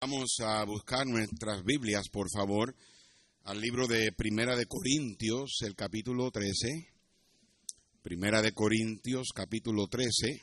[0.00, 2.72] Vamos a buscar nuestras Biblias, por favor,
[3.42, 6.86] al libro de Primera de Corintios, el capítulo 13.
[8.00, 10.40] Primera de Corintios, capítulo 13.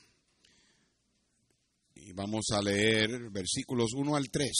[1.95, 4.51] Y vamos a leer versículos 1 al 3.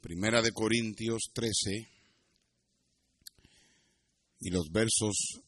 [0.00, 1.88] Primera de Corintios 13.
[4.40, 5.40] Y los versos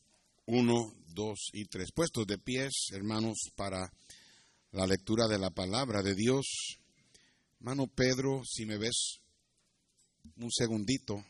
[0.46, 1.90] 1, 2 y 3.
[1.92, 3.90] Puestos de pies, hermanos, para
[4.70, 6.78] la lectura de la palabra de Dios.
[7.64, 9.22] Hermano Pedro, si me ves
[10.36, 11.24] un segundito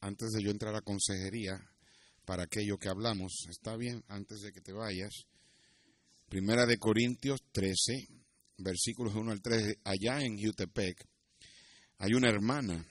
[0.00, 1.60] antes de yo entrar a consejería
[2.24, 5.26] para aquello que hablamos, está bien, antes de que te vayas.
[6.26, 8.08] Primera de Corintios 13,
[8.56, 11.06] versículos 1 al 3, allá en Jutepec,
[11.98, 12.82] hay una hermana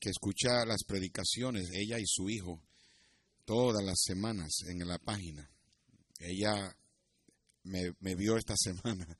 [0.00, 2.60] que escucha las predicaciones, ella y su hijo,
[3.44, 5.48] todas las semanas en la página.
[6.18, 6.76] Ella
[7.62, 9.16] me vio esta semana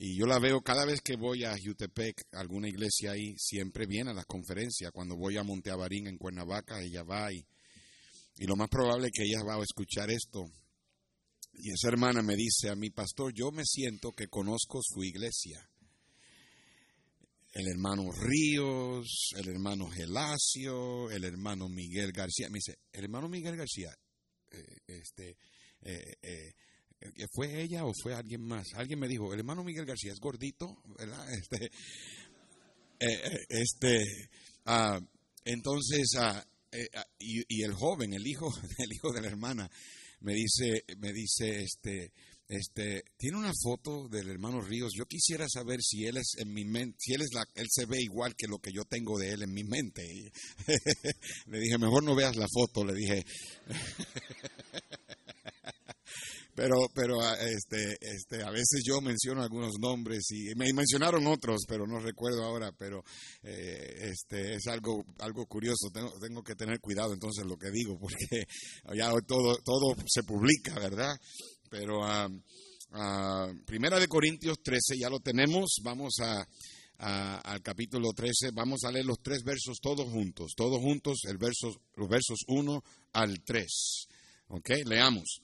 [0.00, 4.12] y yo la veo cada vez que voy a Jutepec, alguna iglesia ahí, siempre viene
[4.12, 4.92] a las conferencias.
[4.92, 7.44] Cuando voy a Monteabarín en Cuernavaca, ella va y,
[8.36, 10.44] y lo más probable es que ella va a escuchar esto.
[11.54, 15.68] Y esa hermana me dice a mi pastor, yo me siento que conozco su iglesia.
[17.52, 22.48] El hermano Ríos, el hermano Gelacio, el hermano Miguel García.
[22.50, 23.92] Me dice, el hermano Miguel García,
[24.52, 25.36] eh, este,
[25.80, 26.52] eh, eh,
[27.32, 28.66] ¿Fue ella o fue alguien más?
[28.74, 31.26] Alguien me dijo, el hermano Miguel García es gordito, ¿verdad?
[31.38, 31.70] Este,
[33.00, 34.04] eh, eh, este
[34.64, 35.00] ah,
[35.44, 39.70] entonces, ah, eh, ah, y, el joven, el hijo, el hijo de la hermana,
[40.20, 42.12] me dice, me dice, este,
[42.48, 44.92] este, tiene una foto del hermano Ríos.
[44.96, 47.86] Yo quisiera saber si él es en mi mente, si él es la, él se
[47.86, 50.02] ve igual que lo que yo tengo de él en mi mente.
[51.46, 52.84] le dije, mejor no veas la foto.
[52.84, 53.24] Le dije.
[56.58, 61.60] Pero pero ah, este este a veces yo menciono algunos nombres y me mencionaron otros
[61.68, 63.04] pero no recuerdo ahora pero
[63.44, 67.96] eh, este es algo algo curioso tengo, tengo que tener cuidado entonces lo que digo
[68.00, 68.42] porque
[68.92, 71.16] ya todo todo se publica verdad
[71.70, 76.44] pero uh, primera de Corintios 13 ya lo tenemos vamos a
[77.00, 81.80] al capítulo 13, vamos a leer los tres versos todos juntos, todos juntos, el verso,
[81.94, 84.08] los versos 1 al 3.
[84.48, 84.70] ¿Ok?
[84.84, 85.42] Leamos.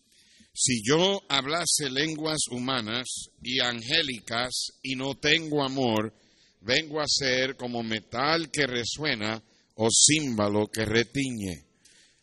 [0.56, 6.14] Si yo hablase lenguas humanas y angélicas y no tengo amor,
[6.60, 9.42] vengo a ser como metal que resuena
[9.74, 11.64] o címbalo que retiñe.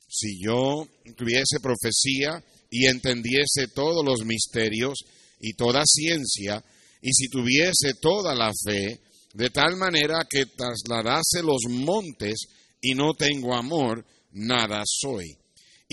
[0.08, 0.88] Si yo
[1.18, 5.04] tuviese profecía y entendiese todos los misterios
[5.42, 6.64] y toda ciencia,
[7.02, 9.02] y si tuviese toda la fe,
[9.34, 12.48] de tal manera que trasladase los montes
[12.80, 15.41] y no tengo amor, nada soy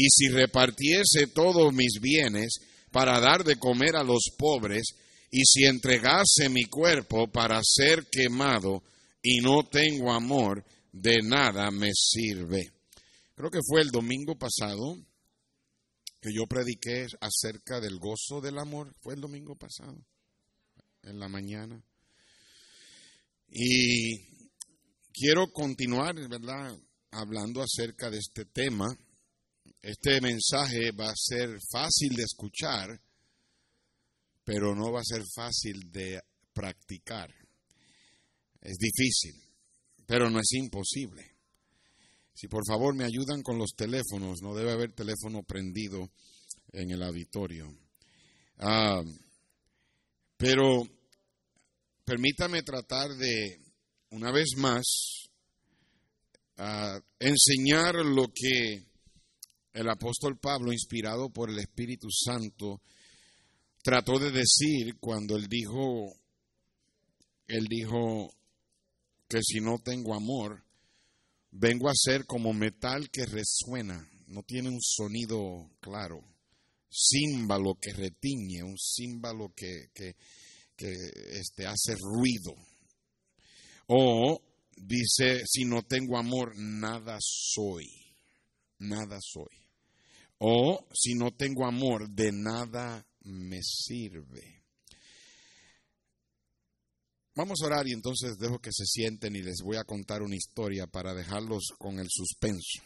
[0.00, 2.60] y si repartiese todos mis bienes
[2.92, 4.94] para dar de comer a los pobres,
[5.28, 8.84] y si entregase mi cuerpo para ser quemado
[9.20, 12.70] y no tengo amor, de nada me sirve.
[13.34, 14.96] Creo que fue el domingo pasado
[16.20, 18.94] que yo prediqué acerca del gozo del amor.
[19.02, 19.98] Fue el domingo pasado,
[21.02, 21.82] en la mañana.
[23.50, 24.16] Y
[25.12, 26.78] quiero continuar, ¿verdad?,
[27.10, 28.96] hablando acerca de este tema
[29.82, 33.00] este mensaje va a ser fácil de escuchar,
[34.44, 36.20] pero no va a ser fácil de
[36.52, 37.32] practicar.
[38.60, 39.40] Es difícil,
[40.06, 41.36] pero no es imposible.
[42.34, 46.10] Si por favor me ayudan con los teléfonos, no debe haber teléfono prendido
[46.72, 47.68] en el auditorio.
[48.58, 49.02] Ah,
[50.36, 50.82] pero
[52.04, 53.60] permítame tratar de,
[54.10, 55.28] una vez más,
[56.56, 58.87] ah, enseñar lo que
[59.78, 62.82] el apóstol Pablo, inspirado por el Espíritu Santo,
[63.80, 66.16] trató de decir cuando él dijo,
[67.46, 68.34] él dijo
[69.28, 70.64] que si no tengo amor,
[71.52, 76.24] vengo a ser como metal que resuena, no tiene un sonido claro,
[76.90, 80.16] címbalo que retiñe, un címbalo que, que,
[80.76, 82.52] este, hace ruido.
[83.86, 84.42] O
[84.76, 87.86] dice, si no tengo amor, nada soy,
[88.80, 89.67] nada soy.
[90.38, 94.62] O si no tengo amor, de nada me sirve.
[97.34, 100.36] Vamos a orar y entonces dejo que se sienten y les voy a contar una
[100.36, 102.82] historia para dejarlos con el suspenso.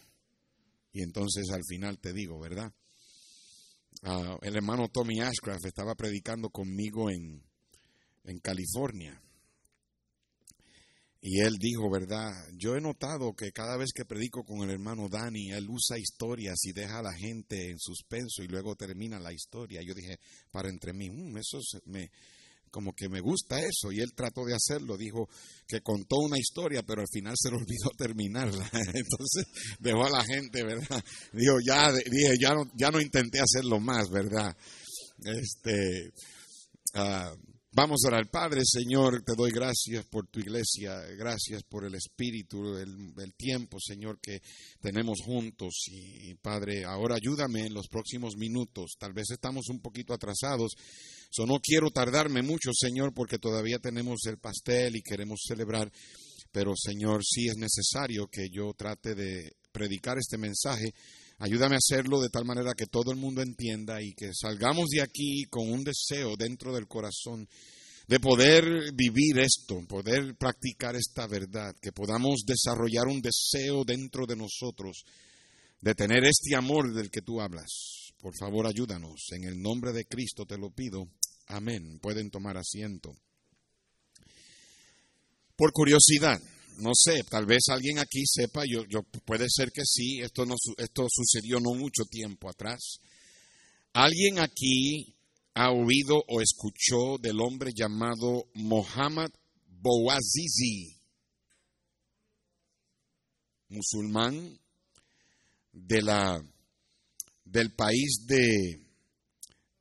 [0.92, 2.72] Y entonces al final te digo, ¿verdad?
[4.02, 7.42] Ah, el hermano Tommy Ashcraft estaba predicando conmigo en,
[8.24, 9.22] en California
[11.24, 12.32] y él dijo, ¿verdad?
[12.58, 16.58] Yo he notado que cada vez que predico con el hermano Dani, él usa historias
[16.64, 19.82] y deja a la gente en suspenso y luego termina la historia.
[19.82, 20.18] Yo dije,
[20.50, 22.10] para entre mí, mm, eso me,
[22.72, 23.92] como que me gusta eso.
[23.92, 25.28] Y él trató de hacerlo, dijo
[25.68, 28.68] que contó una historia, pero al final se le olvidó terminarla.
[28.72, 29.46] Entonces
[29.78, 31.04] dejó a la gente, ¿verdad?
[31.32, 34.56] Dijo, ya, dije, ya no, ya no intenté hacerlo más, ¿verdad?
[35.24, 36.10] Este,
[36.94, 38.28] uh, Vamos a orar.
[38.28, 44.20] Padre, Señor, te doy gracias por tu iglesia, gracias por el espíritu, el, tiempo, Señor,
[44.20, 44.42] que
[44.78, 45.86] tenemos juntos.
[45.86, 48.96] Y, Padre, ahora ayúdame en los próximos minutos.
[48.98, 50.72] Tal vez estamos un poquito atrasados.
[51.30, 55.90] So, no quiero tardarme mucho, Señor, porque todavía tenemos el pastel y queremos celebrar.
[56.50, 60.92] Pero, Señor, sí es necesario que yo trate de predicar este mensaje
[61.42, 65.02] Ayúdame a hacerlo de tal manera que todo el mundo entienda y que salgamos de
[65.02, 67.48] aquí con un deseo dentro del corazón
[68.06, 74.36] de poder vivir esto, poder practicar esta verdad, que podamos desarrollar un deseo dentro de
[74.36, 75.02] nosotros
[75.80, 78.12] de tener este amor del que tú hablas.
[78.18, 79.26] Por favor, ayúdanos.
[79.32, 81.08] En el nombre de Cristo te lo pido.
[81.48, 81.98] Amén.
[82.00, 83.16] Pueden tomar asiento.
[85.56, 86.40] Por curiosidad,
[86.78, 90.54] no sé, tal vez alguien aquí sepa, yo, yo puede ser que sí, esto, no,
[90.78, 92.98] esto sucedió no mucho tiempo atrás.
[93.92, 95.14] ¿Alguien aquí
[95.54, 99.30] ha oído o escuchó del hombre llamado Mohammad
[99.68, 100.96] Bouazizi,
[103.68, 104.58] musulmán
[105.72, 106.42] de la,
[107.44, 108.80] del país de...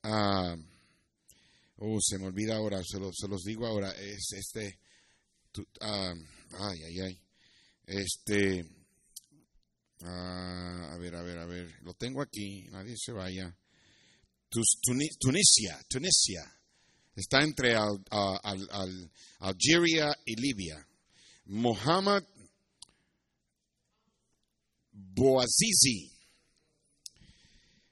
[0.03, 0.57] Uh,
[1.77, 4.79] oh, se me olvida ahora, se, se los digo ahora, es este...
[5.57, 6.15] Uh,
[6.59, 7.21] Ay, ay, ay.
[7.85, 8.65] Este.
[10.03, 11.69] Ah, a ver, a ver, a ver.
[11.83, 12.67] Lo tengo aquí.
[12.71, 13.55] Nadie se vaya.
[14.49, 16.43] Tunisia, Tunisia.
[17.15, 20.85] Está entre al, Algeria y Libia.
[21.45, 22.23] Mohamed
[24.91, 26.11] Bouazizi.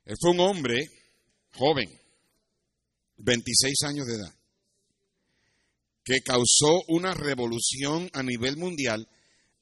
[0.06, 0.90] Él fue un hombre
[1.54, 1.88] joven,
[3.18, 4.39] 26 años de edad
[6.10, 9.08] que causó una revolución a nivel mundial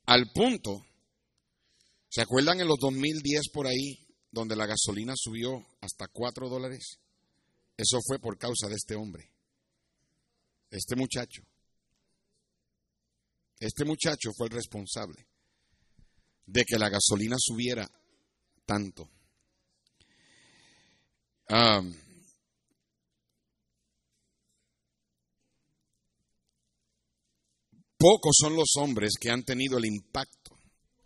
[0.06, 0.86] al punto,
[2.08, 7.00] ¿se acuerdan en los 2010 por ahí, donde la gasolina subió hasta 4 dólares?
[7.76, 9.30] Eso fue por causa de este hombre,
[10.72, 11.44] este muchacho.
[13.60, 15.28] Este muchacho fue el responsable
[16.46, 17.92] de que la gasolina subiera
[18.66, 19.10] tanto.
[21.50, 21.82] Ah,
[27.98, 30.56] Pocos son los hombres que han tenido el impacto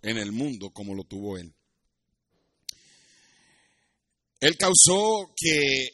[0.02, 1.54] en el mundo como lo tuvo él.
[4.42, 5.90] Él causó que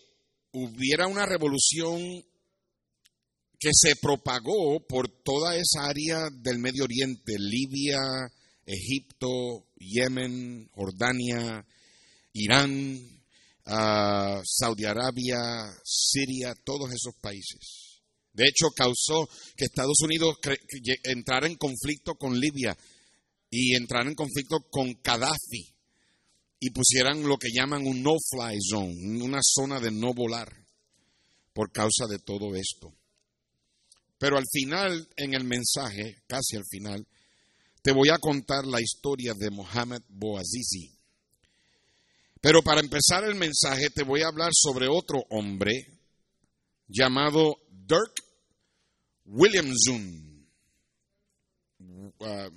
[0.53, 2.01] hubiera una revolución
[3.59, 7.99] que se propagó por toda esa área del Medio Oriente, Libia,
[8.65, 11.65] Egipto, Yemen, Jordania,
[12.33, 13.21] Irán,
[13.65, 15.37] ah, Saudi Arabia,
[15.83, 17.86] Siria, todos esos países.
[18.37, 20.37] De hecho, causó que Estados Unidos
[21.03, 22.77] entrara en conflicto con Libia
[23.49, 25.73] y entrara en conflicto con Gaddafi
[26.59, 30.55] y pusieran lo que llaman un no-fly zone, una zona de no volar,
[31.51, 32.93] por causa de todo esto.
[34.19, 37.07] Pero al final, en el mensaje, casi al final,
[37.81, 40.95] te voy a contar la historia de Mohamed Bouazizi.
[42.39, 45.87] Pero para empezar el mensaje, te voy a hablar sobre otro hombre
[46.87, 48.26] llamado Dirk
[49.27, 50.47] Williamson.
[51.79, 52.49] Uh,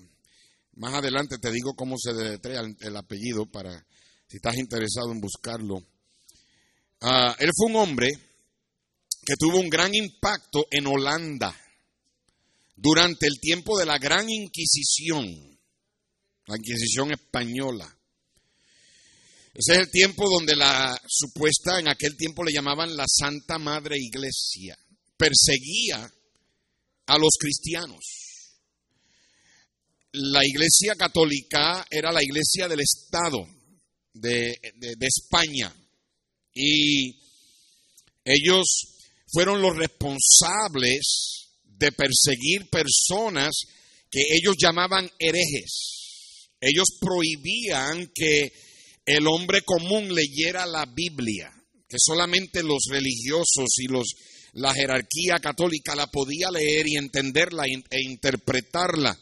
[0.77, 3.85] más adelante te digo cómo se deletrea el, apellido para
[4.29, 5.77] si estás interesado en buscarlo.
[7.03, 8.09] Uh, él fue un hombre
[9.25, 11.55] que tuvo un gran impacto en Holanda
[12.77, 15.27] durante el tiempo de la Gran Inquisición,
[16.47, 17.95] la Inquisición española.
[19.53, 23.97] Ese es el tiempo donde la supuesta, en aquel tiempo le llamaban la Santa Madre
[23.99, 24.79] Iglesia,
[25.17, 26.11] perseguía
[27.11, 28.05] a los cristianos.
[30.13, 33.49] La iglesia católica era la iglesia del Estado
[34.13, 34.59] de,
[35.01, 35.75] España
[36.55, 37.17] y
[38.25, 38.67] ellos
[39.33, 43.57] fueron los responsables de perseguir personas
[44.09, 46.49] que ellos llamaban herejes.
[46.61, 48.53] Ellos prohibían que
[49.05, 51.51] el hombre común leyera la Biblia,
[51.89, 54.07] que solamente los religiosos y los
[54.55, 59.17] la jerarquía católica la podía leer y entenderla e interpretarla.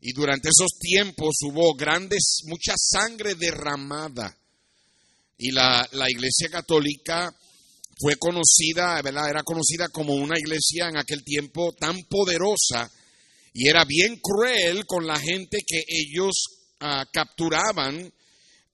[0.00, 4.36] Y durante esos tiempos hubo grandes, mucha sangre derramada.
[5.38, 7.34] Y la, iglesia católica
[7.98, 9.00] fue conocida.
[9.00, 12.90] Era conocida como una iglesia en aquel tiempo tan poderosa
[13.52, 16.34] y era bien cruel con la gente que ellos
[16.80, 18.12] ah, capturaban,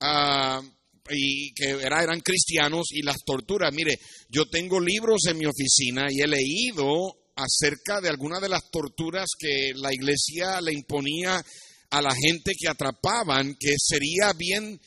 [0.01, 0.61] ah,
[1.09, 3.73] y que eran cristianos y las torturas.
[3.73, 8.69] Mire, yo tengo libros en mi oficina y he leído acerca de algunas de las
[8.69, 11.43] torturas que la iglesia le imponía
[11.89, 14.79] a la gente que atrapaban, que sería bien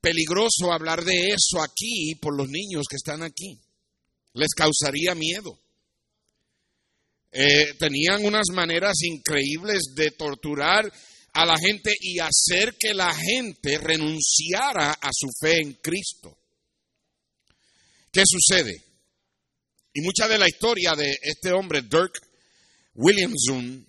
[0.00, 3.58] peligroso hablar de eso aquí por los niños que están aquí.
[4.34, 5.58] Les causaría miedo.
[7.30, 10.92] Eh, tenían unas maneras increíbles de torturar
[11.32, 16.36] a la gente y hacer que la gente renunciara a su fe en Cristo.
[18.10, 18.82] ¿Qué sucede?
[19.94, 22.20] Y mucha de la historia de este hombre, Dirk
[22.94, 23.86] Williamson,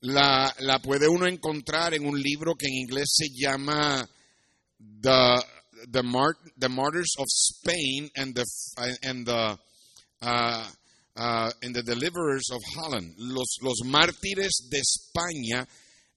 [0.00, 4.08] la, puede uno encontrar en un libro que en inglés se llama
[4.78, 5.36] The,
[5.90, 6.02] the,
[6.58, 8.44] the Martyrs of Spain and the,
[9.24, 9.58] the,
[10.22, 10.66] uh,
[11.16, 15.66] uh, and the Deliverers of Holland, los, los mártires de España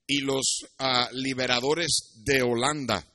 [0.08, 3.06] y los uh, liberadores de Holanda.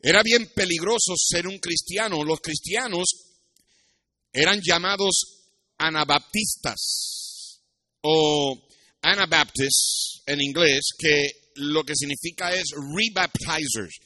[0.00, 2.24] Era bien peligroso ser un cristiano.
[2.24, 3.04] Los cristianos
[4.32, 5.42] eran llamados
[5.78, 7.60] anabaptistas
[8.02, 8.68] o
[9.02, 13.98] anabaptists en inglés, que lo que significa es rebaptizers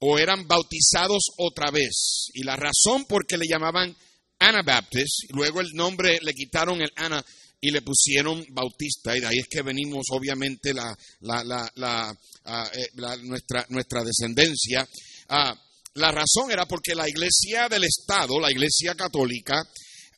[0.00, 2.28] o eran bautizados otra vez.
[2.34, 3.96] Y la razón por qué le llamaban
[4.38, 7.24] Anabaptists, luego el nombre le quitaron el Ana
[7.64, 10.96] y le pusieron Bautista, y de ahí es que venimos obviamente la,
[12.44, 12.88] ah, eh,
[13.68, 14.86] nuestra, descendencia.
[15.28, 15.54] Ah,
[15.94, 19.62] la razón era porque la iglesia del Estado, la iglesia católica,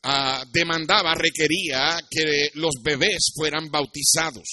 [0.01, 4.47] ah, demandaba, requería que los bebés fueran bautizados.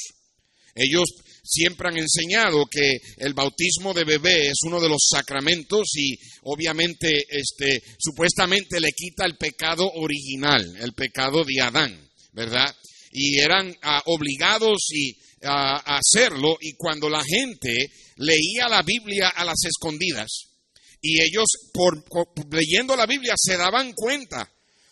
[0.74, 1.08] Ellos
[1.42, 7.24] siempre han enseñado que el bautismo de bebé es uno de los sacramentos y obviamente
[7.30, 12.74] este supuestamente le quita el pecado original, el pecado de Adán, ¿verdad?
[13.12, 19.44] Y eran ah, obligados y, a hacerlo y cuando la gente leía la Biblia a
[19.44, 20.52] las escondidas
[21.00, 21.46] y ellos
[22.48, 24.48] leyendo la Biblia se daban cuenta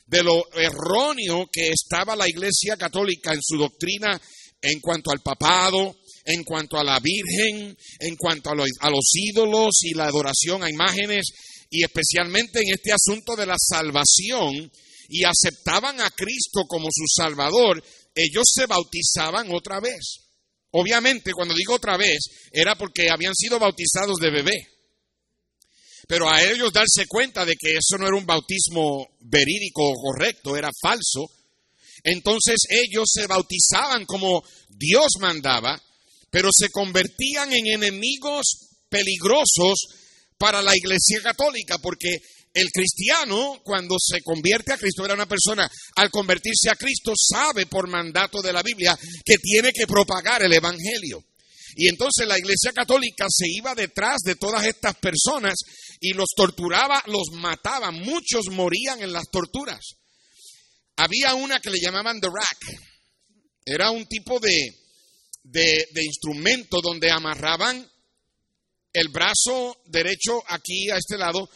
[0.06, 4.20] de lo erróneo que estaba la Iglesia Católica en su doctrina
[4.61, 9.70] en cuanto al papado, en cuanto a la Virgen, en cuanto a a los ídolos
[9.82, 11.26] y la adoración a imágenes,
[11.70, 14.70] y especialmente en este asunto de la salvación,
[15.10, 17.82] y aceptaban a Cristo como su Salvador,
[18.14, 20.20] ellos se bautizaban otra vez.
[20.70, 22.18] Obviamente, cuando digo otra vez,
[22.52, 24.68] era porque habían sido bautizados de bebé.
[26.06, 30.56] Pero a ellos darse cuenta de que eso no era un bautismo verídico o correcto,
[30.56, 31.30] era falso,
[32.02, 35.80] entonces ellos se bautizaban como Dios mandaba
[36.30, 39.78] pero se convertían en enemigos peligrosos
[40.38, 42.18] para la Iglesia Católica, porque
[42.52, 47.66] el cristiano, cuando se convierte a Cristo, era una persona, al convertirse a Cristo, sabe
[47.66, 51.25] por mandato de la Biblia que tiene que propagar el Evangelio.
[51.76, 55.54] Y entonces la Iglesia Católica se iba detrás de todas estas personas
[56.00, 57.90] y los torturaba, los mataba.
[57.92, 59.80] Muchos morían en las torturas.
[60.97, 62.80] Había una que le llamaban The Rack.
[63.64, 64.75] Era un tipo de,
[65.45, 67.88] de, instrumento donde amarraban
[68.92, 71.49] el brazo derecho aquí a este lado,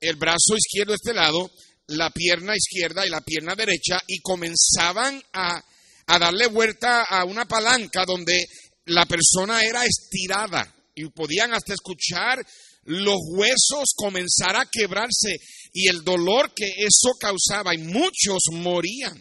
[0.00, 1.50] el brazo izquierdo a este lado,
[1.88, 5.62] la pierna izquierda y la pierna derecha y comenzaban a,
[6.06, 8.46] a darle vuelta a una palanca donde
[8.86, 12.44] la persona era estirada y podían hasta escuchar
[12.84, 15.36] los huesos comenzar a quebrarse
[15.72, 19.16] y el dolor que eso causaba y muchos morían.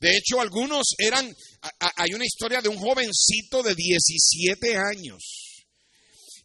[0.00, 1.34] De hecho, algunos eran
[1.96, 5.41] hay una historia de un jovencito de 17 años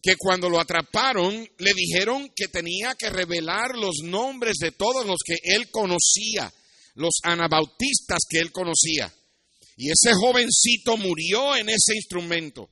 [0.02, 5.18] que cuando lo atraparon le dijeron que tenía que revelar los nombres de todos los
[5.26, 6.52] que él conocía,
[6.96, 9.14] los anabautistas que él conocía.
[9.76, 12.70] Y ese jovencito murió en ese instrumento.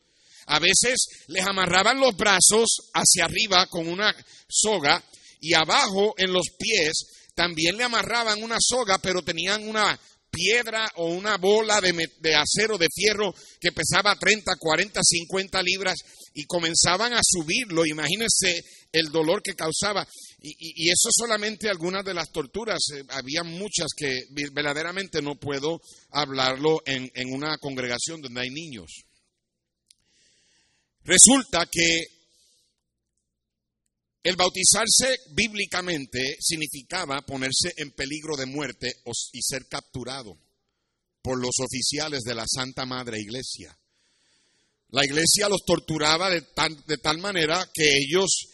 [0.48, 4.15] A veces les amarraban los brazos hacia arriba con una
[4.48, 5.03] soga
[5.39, 6.94] y abajo en los pies
[7.36, 10.00] también le amarraban una soga, pero tenían una
[10.32, 15.96] piedra o una bola de, acero, de fierro que pesaba 30, 40, 50 libras
[16.36, 17.86] y comenzaban a subirlo.
[17.86, 20.08] Imagínense el dolor que causaba.
[20.39, 22.80] Y, eso solamente algunas de las torturas.
[22.94, 29.06] Eh, había muchas que verdaderamente no puedo hablarlo en, en una congregación donde hay niños.
[31.04, 32.04] Resulta que
[34.24, 38.92] el bautizarse bíblicamente significaba ponerse en peligro de muerte
[39.32, 40.38] y ser capturado
[41.22, 43.77] por los oficiales de la Santa Madre Iglesia.
[44.89, 48.48] La iglesia los torturaba de tal, manera que ellos,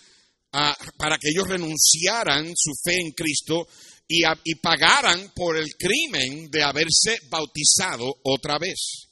[0.54, 3.68] ah, para que ellos renunciaran su fe en Cristo
[4.08, 9.08] y, y pagaran por el crimen de haberse bautizado otra vez.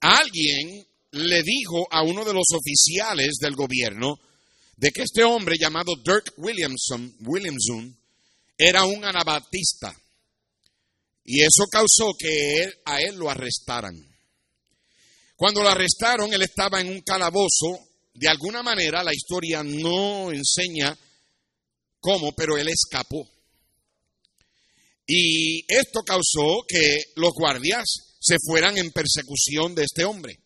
[0.00, 4.18] Alguien le dijo a uno de los oficiales del gobierno,
[4.76, 7.98] de que este hombre llamado Dirk Williamson, Williamson
[8.56, 9.94] era un anabatista.
[11.24, 13.94] Y eso causó que a él lo arrestaran.
[15.38, 17.78] Cuando lo arrestaron, él estaba en un calabozo.
[18.12, 20.98] De alguna manera, la historia no enseña
[22.00, 23.24] cómo, pero él escapó.
[25.06, 30.40] Y esto causó que los guardias se fueran en persecución de este hombre.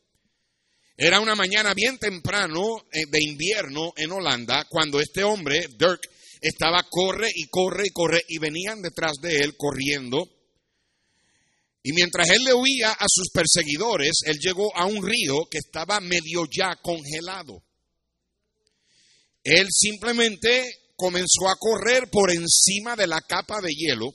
[0.94, 6.02] Era una mañana bien temprano eh, de invierno en Holanda cuando este hombre, Dirk,
[6.38, 10.28] estaba corre y corre y corre y venían detrás de él corriendo.
[11.82, 16.00] Y mientras él le huía a sus perseguidores, él llegó a un río que estaba
[16.00, 17.62] medio ya congelado.
[19.42, 24.14] Él simplemente comenzó a correr por encima de la capa de hielo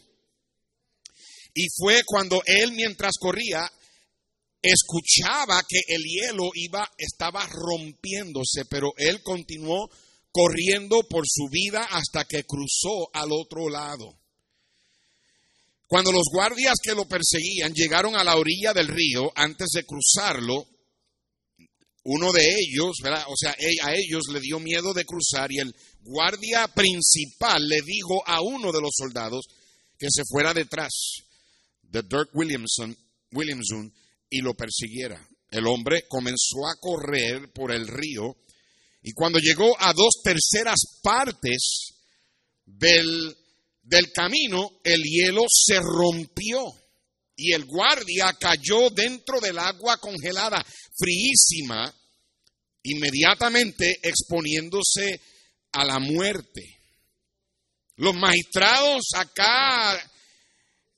[1.53, 3.69] y fue cuando él mientras corría
[4.61, 9.89] escuchaba que el hielo iba estaba rompiéndose, pero él continuó
[10.31, 14.16] corriendo por su vida hasta que cruzó al otro lado.
[15.87, 20.67] Cuando los guardias que lo perseguían llegaron a la orilla del río antes de cruzarlo,
[22.03, 26.67] uno de ellos, o sea, a ellos le dio miedo de cruzar y el guardia
[26.69, 29.45] principal le dijo a uno de los soldados
[29.97, 30.93] que se fuera detrás
[31.81, 32.95] de Dirk Williamson,
[33.31, 33.93] Williamson
[34.29, 35.25] y lo persiguiera.
[35.51, 38.37] El hombre comenzó a correr por el río
[39.01, 41.93] y cuando llegó a dos terceras partes
[42.65, 43.35] del,
[43.87, 46.61] del camino, el hielo se rompió
[47.37, 50.65] y el guardia cayó dentro del agua congelada,
[50.97, 51.93] fríísima,
[52.83, 55.21] inmediatamente exponiéndose
[55.71, 56.79] a la muerte.
[57.95, 59.97] Los magistrados acá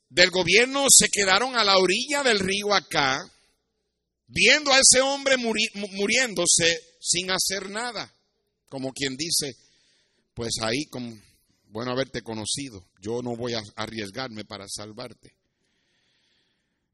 [0.09, 3.19] del gobierno se quedaron a la orilla del río acá,
[4.25, 8.11] viendo a ese hombre muriéndose sin hacer nada.
[8.67, 9.55] Como quien dice,
[10.33, 11.15] pues ahí, como,
[11.69, 15.33] bueno haberte conocido, yo no voy a arriesgarme para salvarte.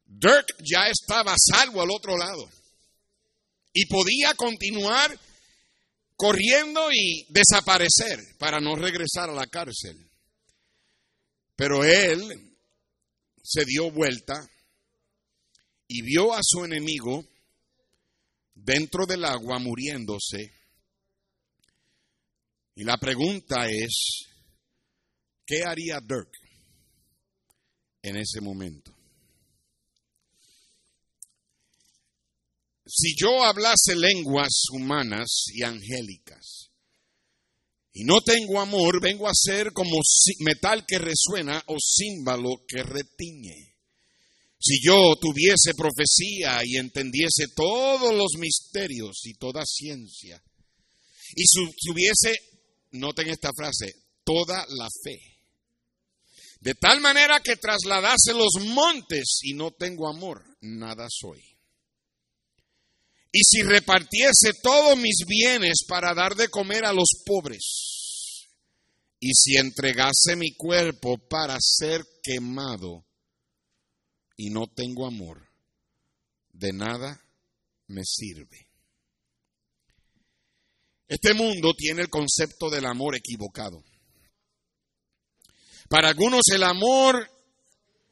[0.06, 2.48] Dirk ya estaba salvo al otro lado
[3.74, 5.20] y podía continuar
[6.16, 9.98] corriendo y desaparecer para no regresar a la cárcel.
[11.56, 12.56] Pero él
[13.44, 14.50] se dio vuelta
[15.88, 17.26] y vio a su enemigo
[18.54, 20.52] dentro del agua muriéndose.
[22.76, 24.28] Y la pregunta es,
[25.46, 26.32] ¿qué haría Dirk
[28.02, 28.96] en ese momento?
[32.88, 36.70] Si yo hablase lenguas humanas y angélicas,
[37.94, 39.98] y no tengo amor, vengo a ser como
[40.40, 43.76] metal que resuena o címbalo que retiñe.
[44.60, 50.44] Si yo tuviese profecía y entendiese todos los misterios y toda ciencia,
[51.36, 51.44] y
[51.86, 52.36] tuviese,
[52.92, 55.35] noten esta frase, toda la fe,
[56.66, 61.40] de tal manera que trasladase los montes y no tengo amor, nada soy.
[63.32, 68.48] Y si repartiese todos mis bienes para dar de comer a los pobres,
[69.20, 73.06] y si entregase mi cuerpo para ser quemado,
[74.36, 75.48] y no tengo amor,
[76.50, 77.22] de nada
[77.86, 78.72] me sirve.
[81.08, 83.84] Este mundo tiene el concepto del amor equivocado.
[85.96, 87.26] Para algunos el amor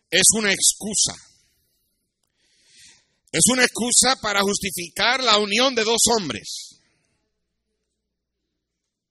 [0.10, 1.12] es una excusa
[3.30, 6.80] es una excusa para justificar la unión de dos hombres.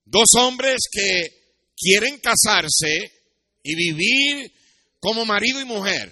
[0.03, 3.11] Dos hombres que quieren casarse
[3.61, 4.51] y vivir
[4.99, 6.11] como marido y mujer.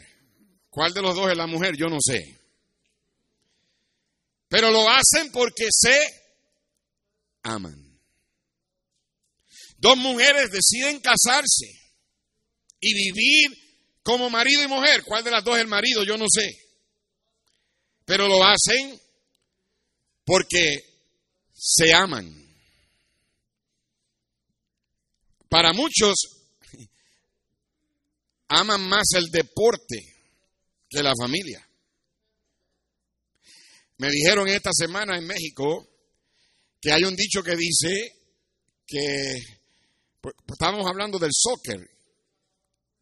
[0.69, 1.76] ¿Cuál de los dos es la mujer?
[1.76, 2.39] Yo no sé.
[4.50, 6.00] Pero lo hacen porque se
[7.41, 8.00] aman.
[9.78, 11.81] Dos mujeres deciden casarse
[12.82, 13.58] y vivir
[14.04, 15.04] como marido y mujer.
[15.04, 16.04] ¿Cuál de las dos es el marido?
[16.04, 16.58] Yo no sé.
[18.04, 19.00] Pero lo hacen
[20.26, 20.84] porque
[21.54, 22.38] se aman.
[25.48, 26.15] Para muchos,
[28.48, 29.98] aman más el deporte
[30.89, 31.65] que la familia.
[33.98, 35.88] Me dijeron esta semana en México
[36.82, 38.15] que hay un dicho que dice
[38.88, 39.36] que
[40.20, 41.88] pues, estamos hablando del soccer,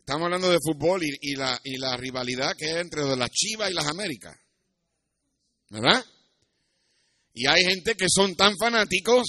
[0.10, 4.36] estamos hablando de fútbol y, la, rivalidad que hay entre las Chivas y las Américas.
[5.70, 6.04] ¿verdad?
[7.36, 9.28] Y hay gente que son tan fanáticos,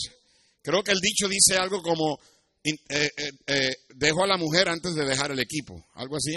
[0.62, 2.18] creo que el dicho dice algo como,
[2.64, 6.34] eh, eh, eh, dejo a la mujer antes de dejar el equipo, algo así,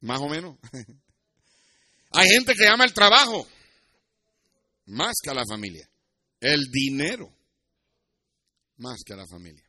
[0.00, 0.58] más o menos.
[2.12, 3.48] hay gente que ama el trabajo
[4.84, 5.88] más que a la familia,
[6.40, 7.32] el dinero.
[8.76, 9.65] más que a la familia.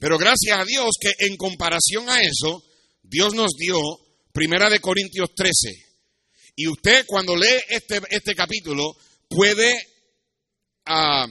[0.00, 2.64] Pero gracias a Dios que en comparación a eso,
[3.02, 3.78] Dios nos dio
[4.32, 5.52] Primera de Corintios 13.
[6.56, 8.96] Y usted cuando lee este, este capítulo
[9.28, 9.72] puede
[10.86, 11.26] ah,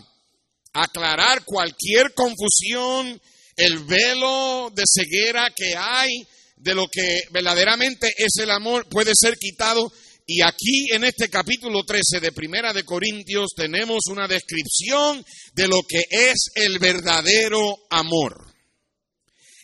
[0.73, 3.19] aclarar cualquier confusión,
[3.55, 6.25] el velo de ceguera que hay
[6.57, 9.91] de lo que verdaderamente es el amor puede ser quitado.
[10.27, 15.81] Y aquí en este capítulo 13 de Primera de Corintios tenemos una descripción de lo
[15.87, 18.48] que es el verdadero amor.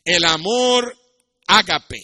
[0.05, 0.95] El amor
[1.47, 1.99] ágape.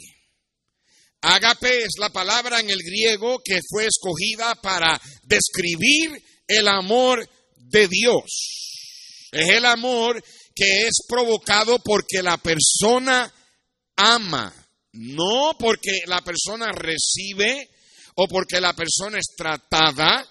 [1.21, 7.87] Ágape es la palabra en el griego que fue escogida para describir el amor de
[7.87, 9.29] Dios.
[9.31, 10.21] Es el amor
[10.55, 13.31] que es provocado porque la persona
[13.95, 14.51] ama,
[14.93, 17.69] no porque la persona recibe
[18.15, 20.27] o porque la persona es tratada.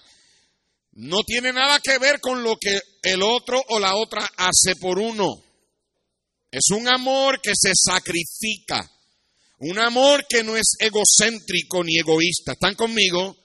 [0.93, 4.99] No tiene nada que ver con lo que el otro o la otra hace por
[4.99, 5.41] uno.
[6.51, 8.91] Es un amor que se sacrifica.
[9.59, 12.53] Un amor que no es egocéntrico ni egoísta.
[12.53, 13.37] ¿Están conmigo?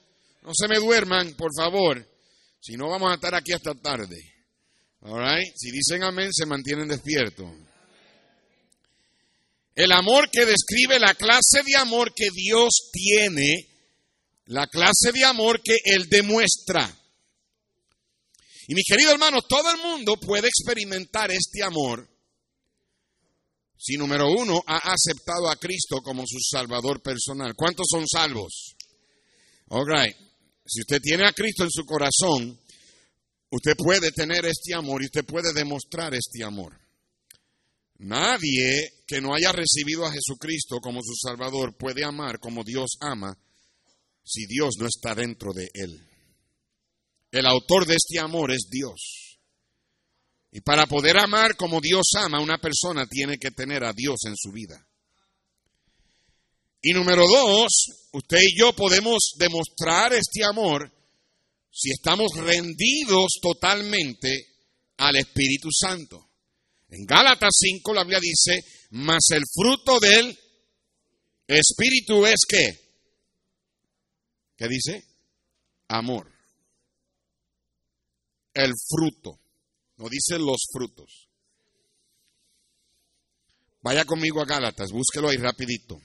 [0.43, 2.05] No se me duerman, por favor.
[2.61, 4.35] Si no, vamos a estar aquí hasta tarde.
[5.03, 7.49] All Si dicen amén, se mantienen despiertos.
[9.77, 13.69] El amor que describe la clase de amor que Dios tiene,
[14.47, 16.93] la clase de amor que Él demuestra.
[18.69, 22.16] Y mi querido hermano, todo el mundo puede experimentar este amor
[23.87, 27.55] si número uno ha aceptado a Cristo como su Salvador personal.
[27.55, 28.75] ¿Cuántos son salvos?
[29.69, 30.17] All right.
[30.67, 32.59] Si usted tiene a Cristo en su corazón,
[33.49, 36.77] usted puede tener este amor y usted puede demostrar este amor.
[37.99, 43.39] Nadie que no haya recibido a Jesucristo como su Salvador puede amar como Dios ama
[44.25, 46.05] si Dios no está dentro de él.
[47.31, 49.26] El autor de este amor es Dios.
[50.57, 54.35] Y para poder amar como Dios ama, una persona tiene que tener a Dios en
[54.39, 54.89] su vida.
[56.81, 60.91] Y número dos, usted y yo podemos demostrar este amor
[61.71, 64.47] si estamos rendidos totalmente
[64.97, 66.27] al Espíritu Santo.
[66.89, 70.39] En Gálatas 5 la Biblia dice, mas el fruto del
[71.49, 72.81] Espíritu es qué?
[74.57, 75.05] ¿Qué dice?
[75.89, 76.33] Amor.
[78.55, 79.39] El fruto.
[79.97, 81.29] No dice los frutos.
[83.83, 86.01] Vaya conmigo a Gálatas, búsquelo ahí rapidito.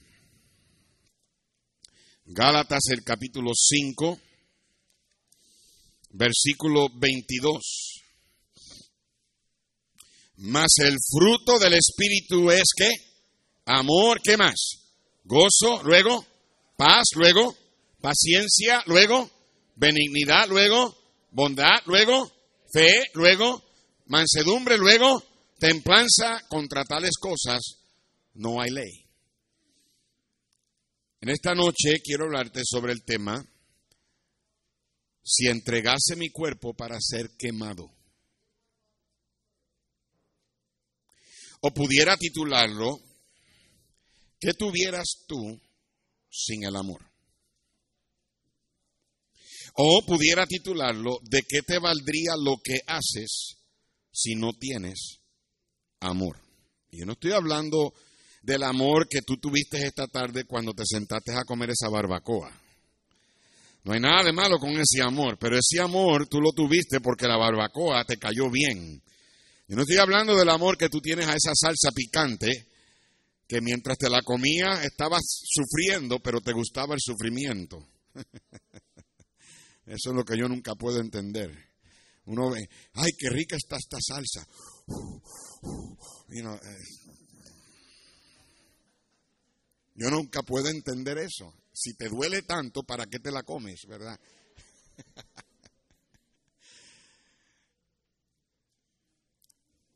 [2.26, 4.20] Gálatas el capítulo 5,
[6.12, 8.04] versículo 22.
[10.38, 12.90] Mas el fruto del Espíritu es que
[13.66, 14.56] amor, ¿qué más?
[15.24, 16.26] Gozo, luego
[16.78, 17.56] paz, luego
[18.00, 19.30] paciencia, luego
[19.76, 20.96] benignidad, luego
[21.32, 22.32] bondad, luego
[22.72, 23.71] fe, luego
[24.12, 25.24] Mansedumbre, luego,
[25.58, 27.62] templanza, contra tales cosas
[28.34, 29.06] no hay ley.
[31.22, 33.42] En esta noche quiero hablarte sobre el tema,
[35.24, 37.90] si entregase mi cuerpo para ser quemado.
[41.62, 43.00] O pudiera titularlo,
[44.42, 45.58] ¿qué tuvieras tú
[46.30, 47.10] sin el amor?
[49.76, 53.61] O pudiera titularlo, ¿de qué te valdría lo que haces
[54.12, 55.22] si no tienes
[56.00, 56.38] amor.
[56.90, 57.94] Y yo no estoy hablando
[58.42, 62.52] del amor que tú tuviste esta tarde cuando te sentaste a comer esa barbacoa.
[63.84, 67.28] No hay nada de malo con ese amor, pero ese amor tú lo tuviste porque
[67.28, 69.02] la barbacoa te cayó bien.
[69.68, 72.68] Yo no estoy hablando del amor que tú tienes a esa salsa picante,
[73.48, 77.88] que mientras te la comía estabas sufriendo, pero te gustaba el sufrimiento.
[79.86, 81.71] Eso es lo que yo nunca puedo entender.
[82.26, 84.48] Uno ve, ay, qué rica está esta salsa.
[86.34, 86.44] Eh,
[89.96, 91.54] yo nunca puedo entender eso.
[91.74, 94.20] Si te duele tanto, ¿para qué te la comes, verdad?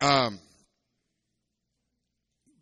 [0.07, 0.29] Ah,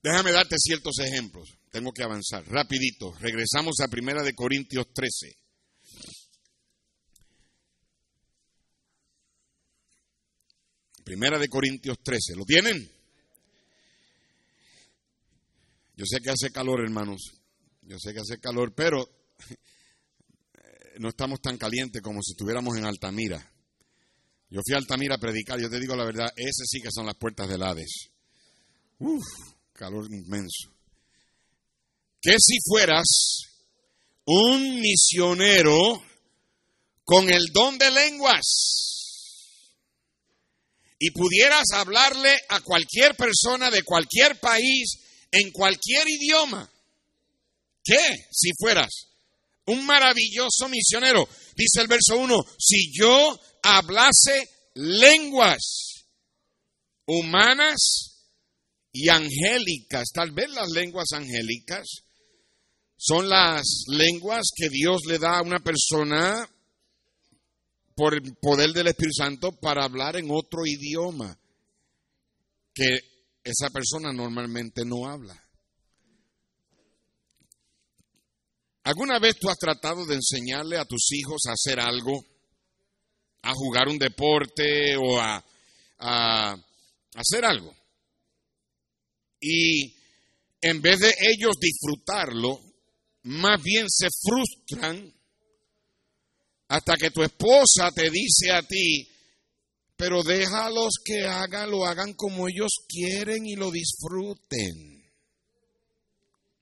[0.02, 1.50] déjame darte ciertos ejemplos.
[1.72, 2.48] Tengo que avanzar.
[2.48, 3.12] Rapidito.
[3.20, 5.43] Regresamos a Primera de Corintios 13.
[11.04, 12.36] Primera de Corintios 13.
[12.36, 12.90] ¿Lo tienen?
[15.96, 17.34] Yo sé que hace calor, hermanos.
[17.82, 19.08] Yo sé que hace calor, pero
[21.00, 23.52] no estamos tan calientes como si estuviéramos en Altamira.
[24.50, 27.06] Yo fui a Altamira a predicar, yo te digo la verdad, ese sí que son
[27.06, 28.10] las puertas del Hades.
[29.00, 29.24] Uf,
[29.74, 30.72] calor inmenso.
[32.22, 33.06] Que si fueras
[34.26, 36.02] un misionero
[37.04, 38.93] con el don de lenguas
[41.06, 46.72] y pudieras hablarle a cualquier persona de cualquier país en cualquier idioma.
[47.84, 48.00] ¿Qué
[48.32, 49.10] si fueras
[49.66, 51.28] un maravilloso misionero?
[51.58, 56.06] Dice el verso 1, si yo hablase lenguas
[57.06, 58.22] humanas
[58.94, 61.86] y angélicas, tal vez las lenguas angélicas
[62.96, 66.50] son las lenguas que Dios le da a una persona
[67.96, 71.38] por el poder del Espíritu Santo para hablar en otro idioma
[72.74, 73.00] que
[73.44, 75.40] esa persona normalmente no habla.
[78.84, 82.26] ¿Alguna vez tú has tratado de enseñarle a tus hijos a hacer algo?
[83.44, 85.44] A jugar un deporte o a,
[87.16, 87.74] hacer algo.
[89.40, 89.96] Y
[90.62, 92.60] en vez de ellos disfrutarlo,
[93.24, 95.14] más bien se frustran
[96.74, 99.08] hasta que tu esposa te dice a ti,
[99.96, 105.04] pero déjalos que hagan, lo hagan como ellos quieren y lo disfruten.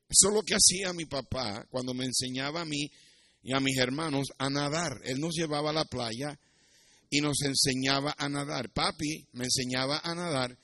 [0.09, 2.91] Eso es lo que hacía mi papá cuando me enseñaba a mí
[3.41, 4.99] y a mis hermanos a nadar.
[5.05, 6.37] Él nos llevaba a la playa
[7.09, 8.69] y nos enseñaba a nadar.
[8.73, 10.57] Papi me enseñaba a nadar,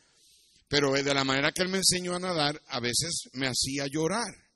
[0.67, 4.46] pero de la manera que él me enseñó a nadar, a veces me hacía llorar.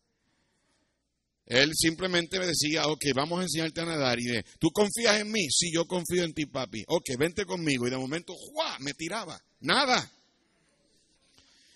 [1.45, 4.19] Él simplemente me decía, ok, vamos a enseñarte a nadar.
[4.19, 5.47] Y de, ¿tú confías en mí?
[5.49, 6.83] Sí, yo confío en ti, papi.
[6.87, 7.87] Ok, vente conmigo.
[7.87, 8.77] Y de momento, ¡juá!
[8.79, 9.41] Me tiraba.
[9.59, 10.09] Nada.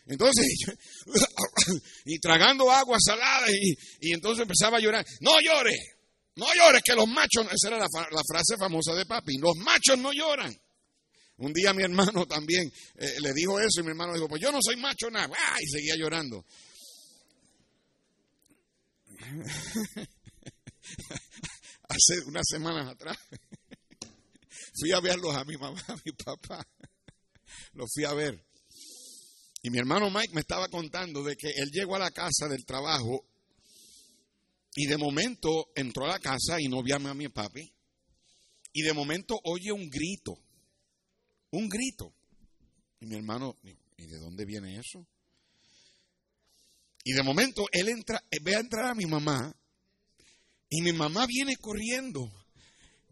[0.07, 0.45] Entonces,
[2.05, 5.05] y tragando agua salada, y, entonces empezaba a llorar.
[5.21, 5.79] No llores,
[6.35, 10.11] no llores, que los machos, esa era la, frase famosa de papi, los machos no
[10.13, 10.55] lloran.
[11.37, 14.51] Un día mi hermano también eh, le dijo eso y mi hermano dijo, pues yo
[14.51, 15.35] no soy macho nada.
[15.59, 16.45] Y seguía llorando.
[21.89, 23.17] Hace unas semanas atrás
[24.79, 26.65] fui a verlos a mi mamá, a mi papá.
[27.73, 28.45] Los fui a ver.
[29.61, 32.65] Y mi hermano Mike me estaba contando de que él llegó a la casa del
[32.65, 33.25] trabajo
[34.75, 37.71] y de momento entró a la casa y no vio a mi papi.
[38.73, 40.37] Y de momento oye un grito.
[41.51, 42.13] Un grito.
[42.99, 45.07] Y mi hermano, ¿y de dónde viene eso?
[47.07, 49.55] Y de momento él entra, ve a entrar a mi mamá
[50.67, 52.31] y mi mamá viene corriendo.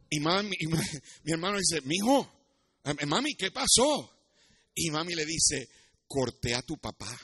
[0.10, 0.58] Y, mami,
[1.24, 2.28] mi hermano dice, mi hijo,
[2.84, 4.12] eh, mami, ¿qué pasó?
[4.74, 5.70] Y mami le dice,
[6.08, 7.16] corté a tu papá.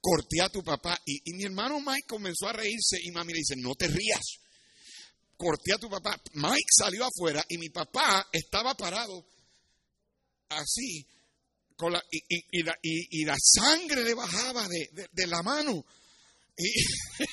[0.00, 0.96] Corté a tu papá.
[1.04, 4.38] Y, y mi hermano Mike comenzó a reírse y mami le dice, no te rías.
[5.36, 6.22] Corté a tu papá.
[6.34, 9.26] Mike salió afuera y mi papá estaba parado
[10.50, 11.04] así
[12.10, 15.84] y, la, sangre le bajaba de, la mano.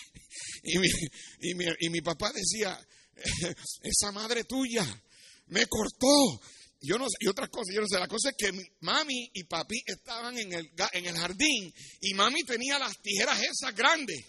[0.67, 2.75] Y, mi, papá decía,
[3.83, 4.83] esa madre tuya
[5.47, 6.41] me cortó.
[6.81, 9.75] Yo no y otras cosas, yo no sé, la cosa es que mami y papi
[9.85, 14.25] estaban en el, en el jardín y mami tenía las tijeras esas grandes.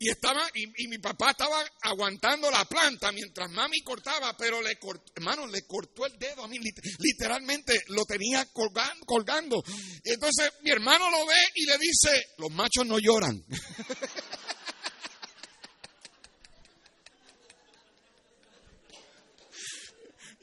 [0.00, 5.12] Y estaba, y, mi papá estaba aguantando la planta mientras mami cortaba, pero le cortó,
[5.16, 6.56] hermano, le cortó el dedo a mí,
[7.00, 9.60] literalmente lo tenía colgando.
[10.04, 13.44] Y entonces mi hermano lo ve y le dice, los machos no lloran.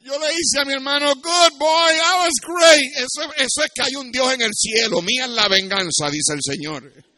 [0.03, 2.91] Yo le hice a mi hermano, good boy, that was great.
[2.97, 6.33] Eso, eso es que hay un Dios en el cielo, mía es la venganza, dice
[6.33, 7.14] el Señor.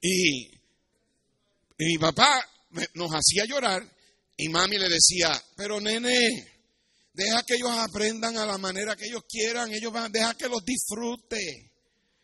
[0.00, 0.50] Y,
[1.78, 2.40] mi papá
[2.94, 3.82] nos hacía llorar
[4.36, 6.28] y mami le decía, pero nene,
[7.12, 10.64] deja que ellos aprendan a la manera que ellos quieran, ellos van, deja que los
[10.64, 11.70] disfruten,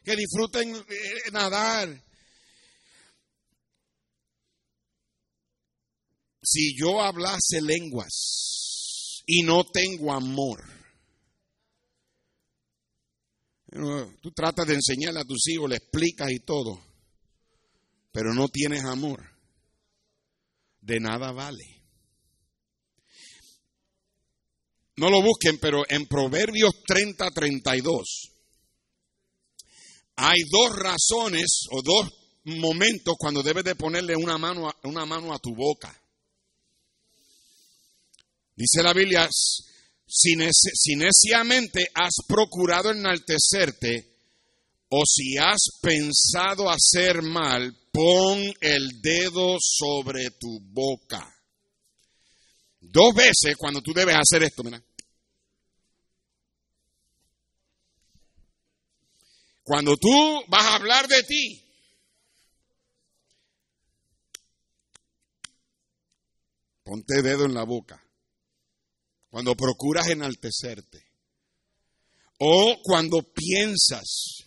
[0.03, 2.03] que disfruten eh, nadar.
[6.43, 10.63] Si yo hablase lenguas y no tengo amor,
[14.21, 16.94] tú tratas de enseñarle a tus hijos, le explicas y todo
[18.15, 19.29] pero no tienes amor,
[20.81, 21.83] de nada vale.
[24.95, 28.31] No lo busquen, pero en Proverbios 30, 32
[30.15, 32.09] hay dos razones o dos
[32.45, 35.93] momentos cuando debes de ponerle una mano a, una mano a tu boca.
[38.55, 39.29] Dice la Biblia,
[40.07, 40.37] si,
[40.95, 44.14] neciamente has procurado enaltecerte,
[44.89, 51.31] o si has pensado hacer mal, pon el dedo sobre tu boca.
[52.81, 54.83] Dos veces cuando tú debes hacer esto, mira.
[59.63, 61.65] Cuando tú vas a hablar de ti,
[66.85, 68.01] ponte dedo en la boca.
[69.31, 71.11] cuando procuras enaltecerte,
[72.39, 74.44] o cuando piensas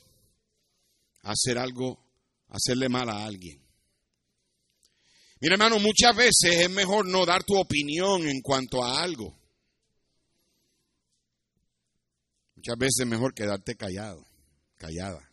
[1.31, 1.99] hacer algo,
[2.49, 3.61] hacerle mal a alguien.
[5.39, 9.37] Mira hermano, muchas veces es mejor no dar tu opinión en cuanto a algo.
[12.55, 14.25] Muchas veces es mejor quedarte callado,
[14.77, 15.29] callada.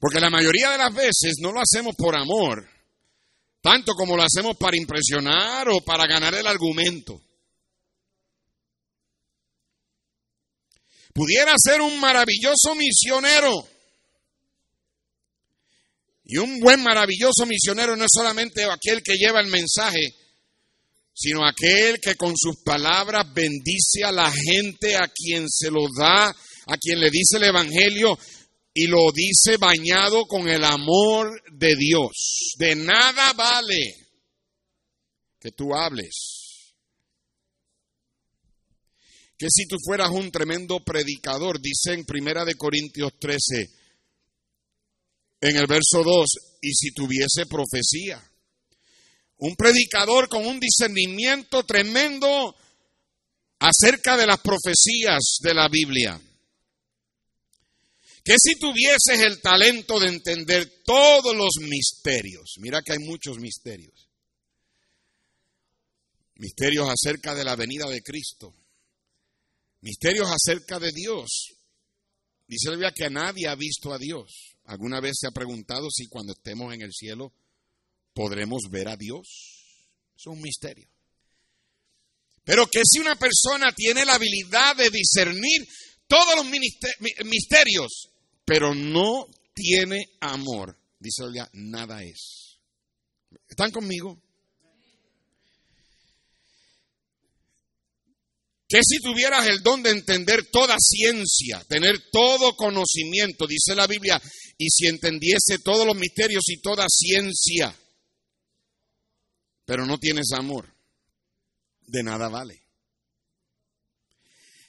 [0.00, 2.68] Porque la mayoría de las veces no lo hacemos por amor,
[3.62, 7.22] tanto como lo hacemos para impresionar o para ganar el argumento.
[11.14, 13.73] Pudiera ser un maravilloso misionero.
[16.24, 20.14] Y un buen maravilloso misionero no es solamente aquel que lleva el mensaje,
[21.12, 26.28] sino aquel que con sus palabras bendice a la gente, a quien se lo da,
[26.28, 28.18] a quien le dice el Evangelio,
[28.72, 32.54] y lo dice bañado con el amor de Dios.
[32.58, 33.94] De nada vale
[35.38, 36.74] que tú hables.
[39.36, 43.68] Que si tú fueras un tremendo predicador, dice en Primera de Corintios 13,
[45.48, 46.26] en el verso 2,
[46.62, 48.22] y si tuviese profecía.
[49.38, 52.54] Un predicador con un discernimiento tremendo
[53.58, 56.20] acerca de las profecías de la Biblia
[58.24, 64.08] que si tuvieses el talento de entender todos los misterios, mira que hay muchos misterios,
[66.36, 68.56] misterios acerca de la venida de Cristo,
[69.82, 71.52] misterios acerca de Dios.
[72.46, 74.53] Dice la Biblia que nadie ha visto a Dios.
[74.64, 77.32] ¿Alguna vez se ha preguntado si cuando estemos en el cielo
[78.14, 79.26] podremos ver a Dios?
[80.16, 80.88] Es un misterio.
[82.44, 85.66] Pero que si una persona tiene la habilidad de discernir
[86.06, 86.46] todos los
[87.24, 88.10] misterios,
[88.44, 92.58] pero no tiene amor, dice Biblia, nada es.
[93.48, 94.20] ¿Están conmigo?
[98.68, 104.20] Que si tuvieras el don de entender toda ciencia, tener todo conocimiento, dice la Biblia,
[104.56, 107.76] y si entendiese todos los misterios y toda ciencia,
[109.66, 110.74] pero no tienes amor,
[111.82, 112.62] de nada vale.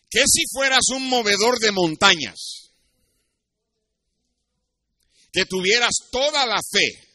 [0.10, 2.72] Que si fueras un movedor de montañas,
[5.32, 7.06] que tuvieras toda la fe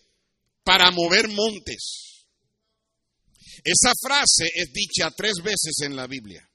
[0.63, 2.27] para mover montes.
[3.65, 6.50] Esa frase es dicha tres veces en la Biblia.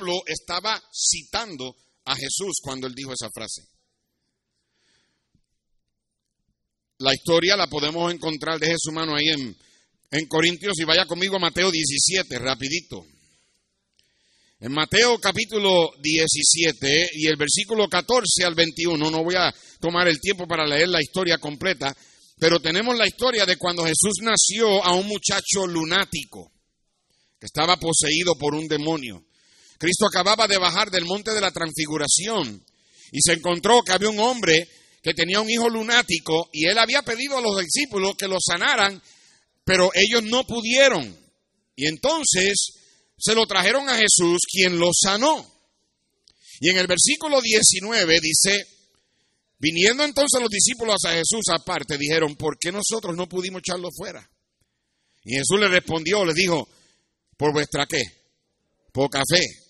[0.00, 3.62] Pablo estaba citando a Jesús cuando él dijo esa frase.
[6.98, 9.56] La historia la podemos encontrar, deje su mano ahí en,
[10.10, 13.06] en Corintios y vaya conmigo a Mateo 17, rapidito.
[14.60, 20.20] En Mateo capítulo 17 y el versículo 14 al 21, no voy a tomar el
[20.20, 21.94] tiempo para leer la historia completa,
[22.38, 26.52] pero tenemos la historia de cuando Jesús nació a un muchacho lunático
[27.38, 29.24] que estaba poseído por un demonio.
[29.80, 32.62] Cristo acababa de bajar del monte de la transfiguración
[33.12, 34.68] y se encontró que había un hombre
[35.02, 39.02] que tenía un hijo lunático y él había pedido a los discípulos que lo sanaran,
[39.64, 41.16] pero ellos no pudieron.
[41.74, 42.74] Y entonces
[43.16, 45.50] se lo trajeron a Jesús, quien lo sanó.
[46.60, 48.66] Y en el versículo 19 dice,
[49.58, 54.30] viniendo entonces los discípulos a Jesús aparte, dijeron, ¿por qué nosotros no pudimos echarlo fuera?
[55.24, 56.68] Y Jesús le respondió, le dijo,
[57.38, 58.02] ¿por vuestra qué?
[58.92, 59.69] Poca fe.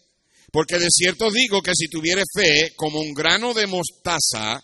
[0.52, 4.62] Porque de cierto digo que si tuvieres fe como un grano de mostaza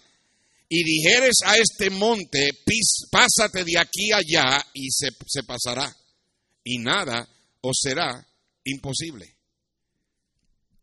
[0.68, 2.49] y dijeres a este monte,
[3.11, 5.94] pásate de aquí allá y se, se pasará.
[6.64, 7.29] Y nada
[7.61, 8.27] os será
[8.64, 9.33] imposible.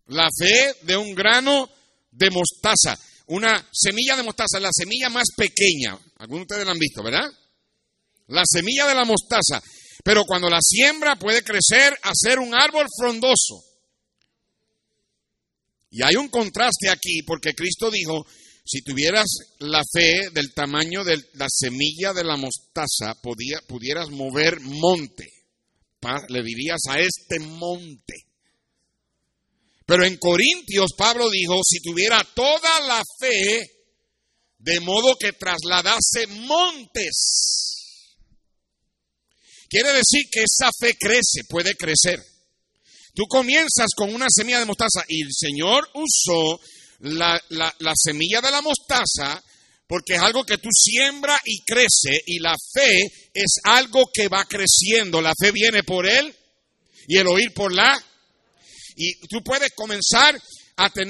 [0.08, 1.70] La fe de un grano
[2.12, 2.98] de mostaza.
[3.28, 5.98] Una semilla de mostaza, la semilla más pequeña.
[6.18, 7.30] Algunos de ustedes la han visto, ¿verdad?
[8.28, 9.62] La semilla de la mostaza.
[10.04, 13.73] Pero cuando la siembra puede crecer a ser un árbol frondoso.
[15.94, 18.28] Y hay un contraste aquí porque Cristo dijo,
[18.66, 19.28] si tuvieras
[19.60, 25.34] la fe del tamaño de la semilla de la mostaza, pudieras mover monte
[26.30, 28.28] le dirías a este monte.
[29.86, 33.62] Pero en Corintios Pablo dijo, si tuviera toda la fe,
[34.58, 38.18] de modo que trasladase montes.
[39.68, 42.24] Quiere decir que esa fe crece, puede crecer.
[43.14, 46.60] Tú comienzas con una semilla de mostaza y el Señor usó
[47.00, 49.42] la, la semilla de la mostaza
[49.88, 53.04] porque es algo que tú siembra y crece y la fe
[53.34, 55.22] es algo que va creciendo.
[55.22, 56.34] La fe viene por él
[57.08, 58.04] y el oír por la.
[58.96, 60.40] Y tú puedes comenzar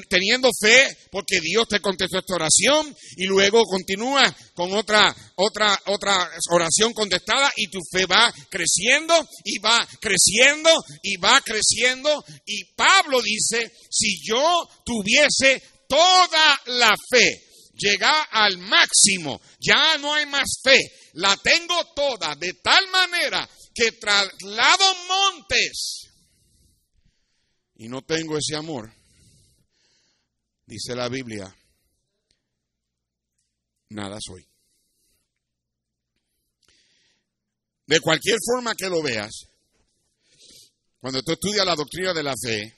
[0.09, 6.29] teniendo fe porque Dios te contestó esta oración y luego continúa con otra otra otra
[6.51, 10.69] oración contestada y tu fe va creciendo y va creciendo
[11.01, 17.43] y va creciendo y Pablo dice, si yo tuviese toda la fe,
[17.75, 20.79] llega al máximo, ya no hay más fe,
[21.13, 26.09] la tengo toda de tal manera que traslado montes
[27.75, 29.02] y no tengo ese amor
[30.73, 31.55] dice la Biblia,
[33.89, 34.43] nada soy.
[37.85, 39.31] De cualquier forma que lo veas,
[40.99, 42.73] cuando tú estudias la doctrina de la fe,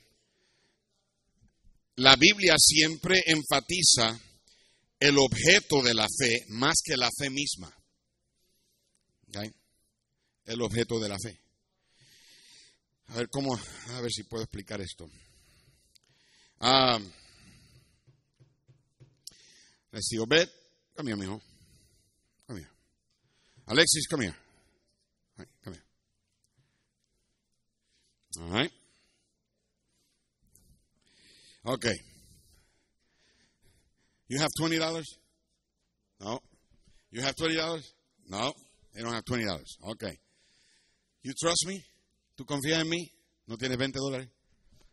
[1.96, 4.20] la Biblia siempre enfatiza
[5.00, 7.74] el objeto de la fe más que la fe misma.
[10.46, 11.39] El objeto de la fe.
[13.08, 15.10] A ver cómo, a ver si puedo explicar esto.
[16.60, 17.00] Ah,
[19.96, 20.50] Let's see, Obed,
[20.98, 21.39] come here, mijo.
[22.50, 22.68] Come here.
[23.70, 24.36] Alexis, come here.
[24.36, 25.84] All right, come here.
[28.43, 28.72] All right.
[31.66, 31.96] Okay.
[34.28, 35.06] You have twenty dollars?
[36.20, 36.41] No.
[37.12, 37.93] You have twenty dollars?
[38.28, 38.52] No.
[38.93, 39.78] They don't have twenty dollars.
[39.91, 40.20] Okay.
[41.24, 41.82] You trust me?
[42.38, 43.10] ¿Tú confías en mí?
[43.48, 44.28] ¿No tienes 20 dólares?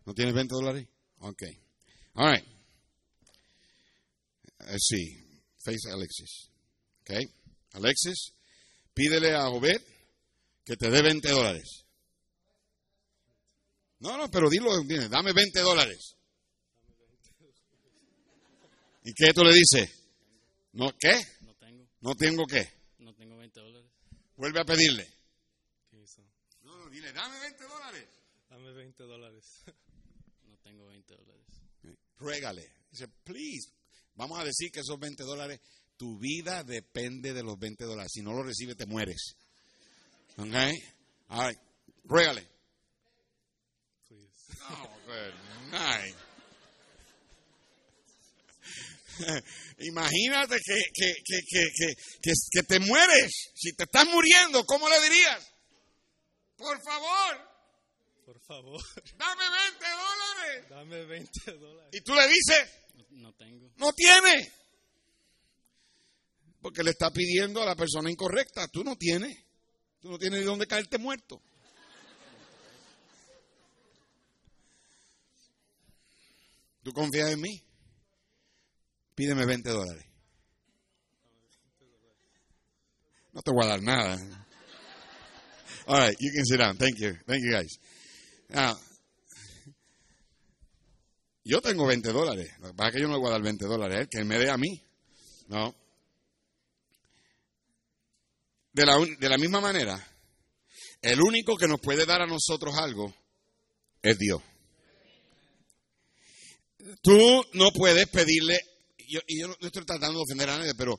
[0.07, 0.87] ¿No tienes 20 dólares?
[1.21, 1.59] Okay.
[2.15, 2.45] All right.
[4.69, 6.51] Eh, sí, face Alexis.
[7.01, 7.11] ¿Ok?
[7.73, 8.35] Alexis,
[8.95, 9.81] pídele a Obed
[10.65, 11.85] que te dé 20 dólares.
[13.99, 16.17] No, no, pero dilo, dime, dame 20 dólares.
[19.05, 19.91] ¿Y qué tú le dices?
[20.73, 21.13] ¿No, ¿Qué?
[21.41, 21.89] No tengo.
[22.01, 22.73] ¿No tengo qué?
[22.99, 23.91] No tengo 20 dólares.
[24.37, 25.09] Vuelve a pedirle.
[25.91, 26.23] ¿Qué hizo?
[26.63, 28.09] No, no, dile, dame 20 dólares.
[28.49, 29.45] Dame 20 dólares.
[30.49, 31.47] no tengo 20 dólares.
[32.17, 32.73] Ruégale.
[32.91, 33.71] Dice, please,
[34.23, 35.59] Vamos a decir que esos 20 dólares,
[35.97, 38.13] tu vida depende de los 20 dólares.
[38.15, 39.35] Si no lo recibes, te mueres.
[40.37, 40.55] ¿Ok?
[41.31, 41.59] All right.
[42.05, 42.47] Ruégale.
[44.71, 46.17] Oh, good night.
[49.79, 51.15] Imagínate que, que,
[51.45, 51.93] que,
[52.53, 53.51] que, te mueres.
[53.57, 55.53] Si te estás muriendo, ¿cómo le dirías?
[56.57, 57.51] Por favor.
[58.25, 58.81] Por favor.
[59.17, 60.69] Dame 20 dólares.
[60.71, 61.91] Dame 20 dólares.
[61.93, 62.71] Y tú le dices,
[63.11, 63.52] no tengo.
[63.83, 64.53] No tiene.
[66.61, 68.69] Porque le está pidiendo a la persona incorrecta.
[68.69, 69.37] Tú no tienes.
[70.01, 71.43] Tú no tienes de dónde caerte muerto.
[76.85, 77.61] ¿Tú confías en mí?
[79.17, 80.05] Pídeme 20 dólares.
[83.33, 84.17] No te voy a dar nada.
[85.87, 86.77] All right, you can sit down.
[86.77, 87.15] Thank you.
[87.27, 87.81] Thank you, guys.
[91.45, 92.53] Yo tengo 20 dólares.
[92.61, 94.09] Lo que pasa es que yo no le voy a dar 20 dólares, ¿eh?
[94.11, 94.81] que me dé a mí.
[95.49, 95.75] No.
[98.73, 100.03] De la, de la misma manera,
[101.03, 103.15] el único que nos puede dar a nosotros algo
[104.03, 104.41] es Dios.
[107.03, 108.59] Tú no puedes pedirle,
[108.97, 110.99] y yo no estoy tratando de ofender a nadie, pero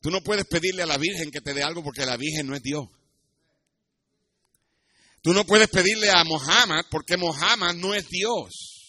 [0.00, 2.56] tú no puedes pedirle a la Virgen que te dé algo porque la Virgen no
[2.56, 2.86] es Dios.
[5.22, 8.81] Tú no puedes pedirle a Mohammed porque Mohammed no es Dios.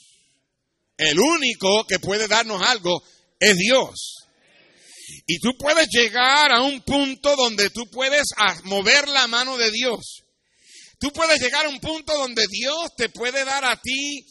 [0.97, 3.03] El único que puede darnos algo
[3.39, 4.27] es Dios.
[5.25, 8.29] Y tú puedes llegar a un punto donde tú puedes
[8.63, 10.23] mover la mano de Dios.
[10.99, 14.25] Tú puedes llegar a un punto donde Dios te puede dar a ti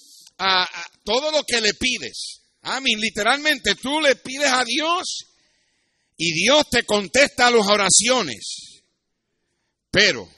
[1.04, 2.42] todo lo que le pides.
[2.62, 2.98] Amén.
[2.98, 5.26] Literalmente tú le pides a Dios
[6.16, 8.82] y Dios te contesta a las oraciones.
[9.90, 10.28] Pero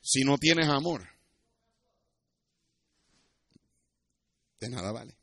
[0.00, 1.08] si no tienes amor,
[4.60, 5.16] de nada vale.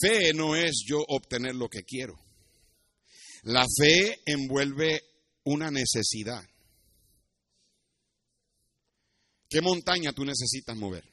[0.00, 2.18] Fe no es yo obtener lo que quiero.
[3.42, 5.02] La fe envuelve
[5.44, 6.42] una necesidad.
[9.48, 11.04] ¿Qué montaña tú necesitas mover?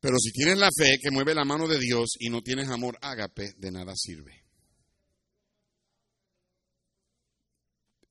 [0.00, 2.98] Pero si tienes la fe que mueve la mano de Dios y no tienes amor
[3.00, 4.44] ágape, de nada sirve.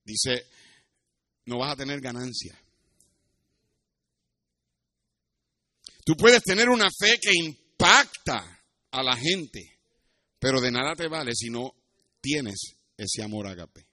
[0.04, 0.48] Dice,
[1.46, 2.58] no vas a tener ganancia.
[6.04, 9.80] Tú puedes tener una fe que impacta a la gente,
[10.40, 11.74] pero de nada te vale si no
[12.20, 13.88] tienes ese amor agape.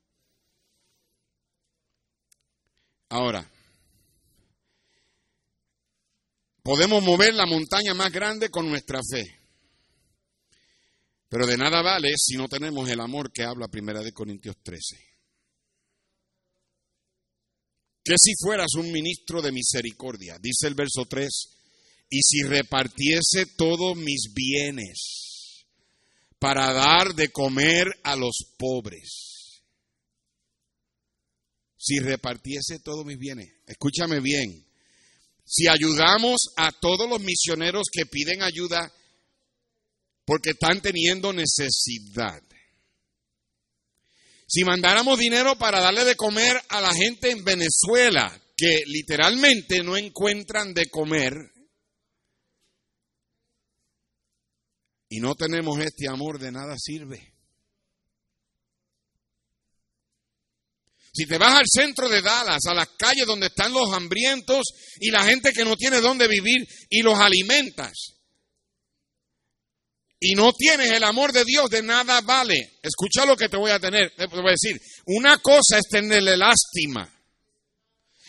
[3.10, 3.50] Ahora,
[6.62, 9.38] podemos mover la montaña más grande con nuestra fe,
[11.28, 15.08] pero de nada vale si no tenemos el amor que habla Primera de Corintios 13.
[18.08, 21.57] que si fueras un ministro de misericordia, dice el verso 3,
[22.10, 25.66] y si repartiese todos mis bienes
[26.38, 29.62] para dar de comer a los pobres.
[31.76, 34.66] Si repartiese todos mis bienes, escúchame bien,
[35.44, 38.92] si ayudamos a todos los misioneros que piden ayuda
[40.24, 42.42] porque están teniendo necesidad,
[44.46, 49.96] si mandáramos dinero para darle de comer a la gente en Venezuela, que literalmente no
[49.96, 51.34] encuentran de comer,
[55.08, 57.34] y no tenemos este amor, de nada sirve.
[61.12, 64.62] Si te vas al centro de Dallas, a las calles donde están los hambrientos
[65.00, 68.18] y la gente que no tiene dónde vivir y los alimentas,
[70.20, 72.78] y no tienes el amor de Dios, de nada vale.
[72.82, 74.80] Escucha lo que te voy a tener, te voy a decir.
[75.06, 77.08] Una cosa es tenerle lástima.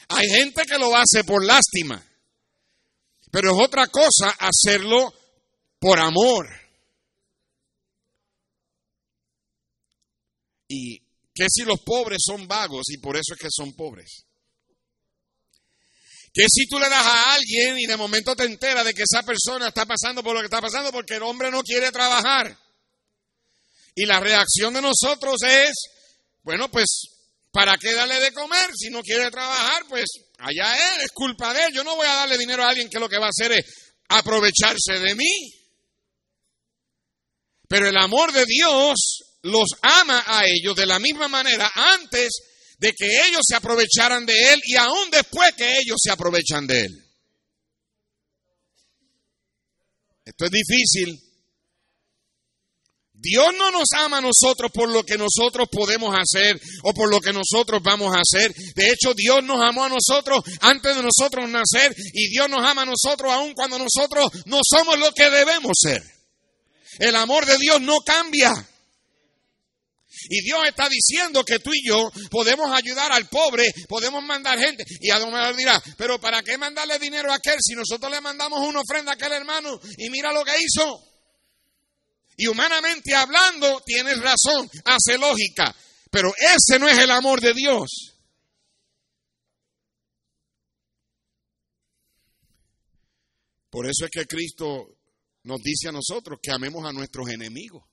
[0.09, 2.03] Hay gente que lo hace por lástima,
[3.31, 5.13] pero es otra cosa hacerlo
[5.79, 6.47] por amor.
[10.69, 10.99] Y
[11.33, 14.25] que si los pobres son vagos y por eso es que son pobres.
[16.31, 19.23] Que si tú le das a alguien y de momento te enteras de que esa
[19.23, 22.55] persona está pasando por lo que está pasando porque el hombre no quiere trabajar.
[23.95, 25.73] Y la reacción de nosotros es,
[26.43, 26.85] bueno, pues,
[27.51, 28.69] ¿para qué darle de comer?
[28.77, 30.05] Si no quiere trabajar, pues
[30.37, 31.73] allá él, es culpa de él.
[31.73, 33.65] Yo no voy a darle dinero a alguien que lo que va a hacer es
[34.09, 35.53] aprovecharse de mí.
[37.67, 42.29] Pero el amor de Dios los ama a ellos de la misma manera antes
[42.77, 46.81] de que ellos se aprovecharan de Él y aún después que ellos se aprovechan de
[46.81, 47.05] Él.
[50.25, 51.19] Esto es difícil.
[53.21, 57.19] Dios no nos ama a nosotros por lo que nosotros podemos hacer o por lo
[57.19, 58.53] que nosotros vamos a hacer.
[58.75, 62.83] De hecho, Dios nos amó a nosotros antes de nosotros nacer y Dios nos ama
[62.83, 66.01] a nosotros aún cuando nosotros no somos lo que debemos ser.
[66.99, 68.68] El amor de Dios no cambia.
[70.29, 74.85] Y Dios está diciendo que tú y yo podemos ayudar al pobre, podemos mandar gente.
[75.01, 78.21] Y a lo mejor dirá, pero ¿para qué mandarle dinero a aquel si nosotros le
[78.21, 81.03] mandamos una ofrenda a aquel hermano y mira lo que hizo?
[82.37, 85.75] Y humanamente hablando, tienes razón, hace lógica.
[86.11, 88.15] Pero ese no es el amor de Dios.
[93.71, 94.95] Por eso es que Cristo
[95.43, 97.88] nos dice a nosotros que amemos a nuestros enemigos.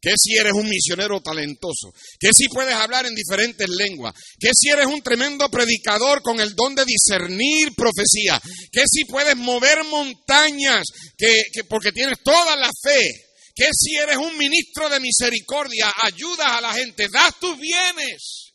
[0.00, 4.68] Que si eres un misionero talentoso, que si puedes hablar en diferentes lenguas, que si
[4.68, 8.40] eres un tremendo predicador con el don de discernir profecía,
[8.70, 10.84] que si puedes mover montañas,
[11.16, 13.00] que, porque tienes toda la fe,
[13.54, 18.52] que si eres un ministro de misericordia, ayudas a la gente, das tus bienes,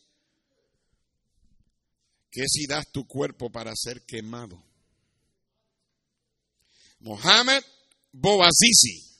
[2.30, 4.62] que si das tu cuerpo para ser quemado.
[7.00, 7.64] Mohammed
[8.12, 9.11] Bouazizi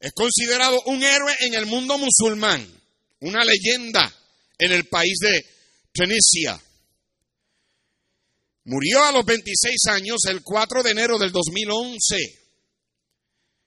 [0.00, 2.66] es considerado un héroe en el mundo musulmán,
[3.20, 4.12] una leyenda
[4.58, 5.44] en el país de
[5.92, 6.60] Tunisia.
[8.64, 12.16] Murió a los 26 años el 4 de enero del 2011.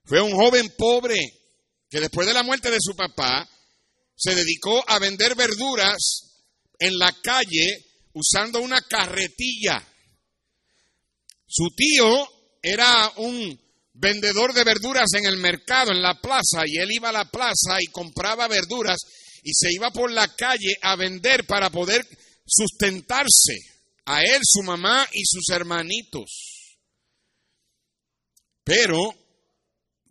[0.05, 1.19] Fue un joven pobre
[1.89, 3.47] que después de la muerte de su papá
[4.15, 6.41] se dedicó a vender verduras
[6.79, 9.85] en la calle usando una carretilla.
[11.45, 12.27] Su tío
[12.61, 13.62] era un
[13.93, 17.77] vendedor de verduras en el mercado, en la plaza, y él iba a la plaza
[17.79, 18.99] y compraba verduras
[19.43, 22.05] y se iba por la calle a vender para poder
[22.45, 23.57] sustentarse
[24.05, 26.77] a él, su mamá y sus hermanitos.
[28.63, 29.13] Pero,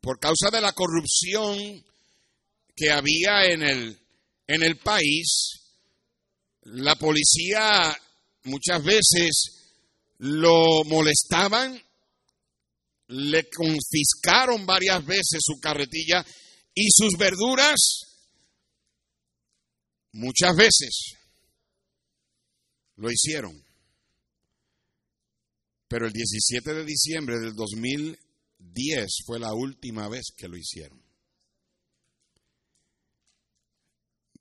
[0.00, 1.84] por causa de la corrupción
[2.76, 3.98] que había en el,
[4.46, 5.62] en el país,
[6.62, 7.96] la policía
[8.44, 9.62] muchas veces
[10.18, 11.82] lo molestaban
[13.09, 16.24] le confiscaron varias veces su carretilla
[16.74, 17.76] y sus verduras
[20.12, 21.14] muchas veces
[22.96, 23.62] lo hicieron.
[25.88, 31.03] Pero el 17 de diciembre del 2010 fue la última vez que lo hicieron.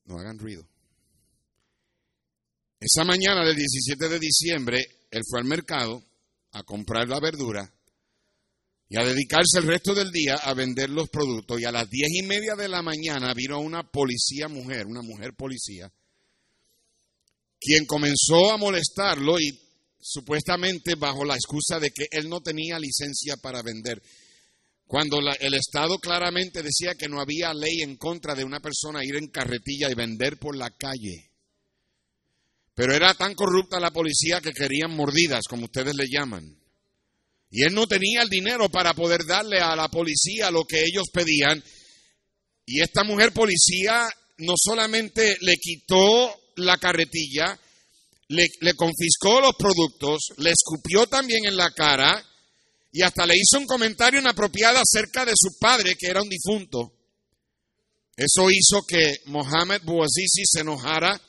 [0.06, 0.68] No hagan ruido.
[2.80, 6.04] Esa mañana del 17 de diciembre, él fue al mercado
[6.54, 7.72] a comprar la verdura
[8.92, 11.62] y a dedicarse el resto del día a vender los productos.
[11.62, 15.34] Y a las diez y media de la mañana vino una policía mujer, una mujer
[15.34, 15.90] policía,
[17.58, 19.58] quien comenzó a molestarlo y
[19.98, 24.02] supuestamente bajo la excusa de que él no tenía licencia para vender.
[24.86, 29.16] Cuando el Estado claramente decía que no había ley en contra de una persona ir
[29.16, 31.32] en carretilla y vender por la calle.
[32.76, 36.61] Pero era tan corrupta la policía que querían mordidas, como ustedes le llaman.
[37.52, 41.10] Y él no tenía el dinero para poder darle a la policía lo que ellos
[41.12, 41.62] pedían.
[42.66, 47.60] Y esta mujer policía no solamente le quitó la carretilla,
[48.30, 52.26] le, confiscó los productos, le escupió también en la cara
[52.94, 56.94] y hasta le hizo un comentario inapropiado acerca de su padre, que era un difunto.
[58.16, 61.20] Eso hizo que Mohamed Bouazizi se enojara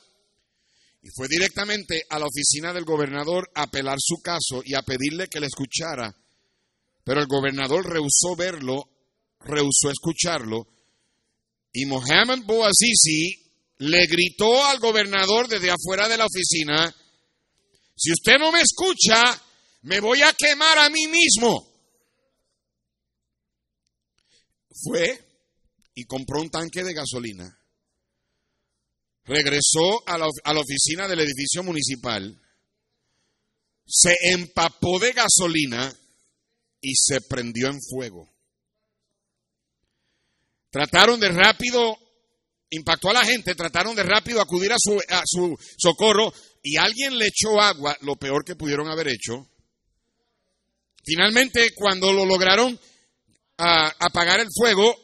[1.03, 5.27] y fue directamente a la oficina del gobernador a apelar su caso y a pedirle
[5.27, 6.15] que le escuchara.
[7.03, 8.85] Pero el gobernador rehusó verlo,
[9.41, 10.65] rehusó escucharlo,
[11.73, 13.35] y Mohamed Bouazizi
[13.79, 16.95] le gritó al gobernador desde afuera de la oficina,
[17.95, 19.21] si usted no me escucha,
[19.81, 21.69] me voy a quemar a mí mismo.
[24.71, 25.19] Fue
[25.95, 27.59] y compró un tanque de gasolina.
[29.25, 32.37] Regresó a la, a la, oficina del edificio municipal,
[33.85, 35.93] se empapó de gasolina
[36.81, 38.29] y se prendió en fuego.
[40.69, 41.97] Trataron de rápido,
[42.71, 47.17] impactó a la gente, trataron de rápido acudir a su, a su socorro y alguien
[47.17, 49.47] le echó agua, lo peor que pudieron haber hecho.
[51.05, 52.79] Finalmente, cuando lo lograron
[53.57, 54.95] apagar el fuego,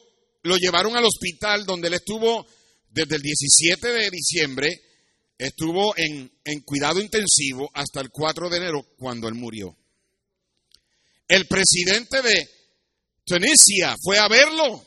[0.42, 2.46] lo llevaron al hospital donde él estuvo
[2.90, 4.80] desde el 17 de diciembre,
[5.38, 9.76] estuvo en, en cuidado intensivo hasta el 4 de enero cuando él murió.
[11.28, 12.48] El presidente de
[13.24, 14.84] Tunisia fue a verlo.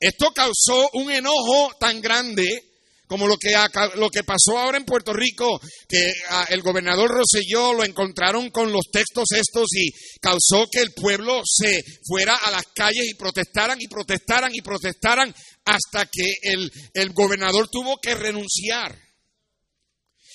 [0.00, 2.70] Esto causó un enojo tan grande
[3.10, 3.52] como lo que,
[3.96, 6.12] lo que pasó ahora en Puerto Rico, que
[6.50, 9.90] el gobernador Roselló lo encontraron con los textos estos y
[10.20, 15.34] causó que el pueblo se fuera a las calles y protestaran y protestaran y protestaran
[15.64, 18.96] hasta que el, el gobernador tuvo que renunciar.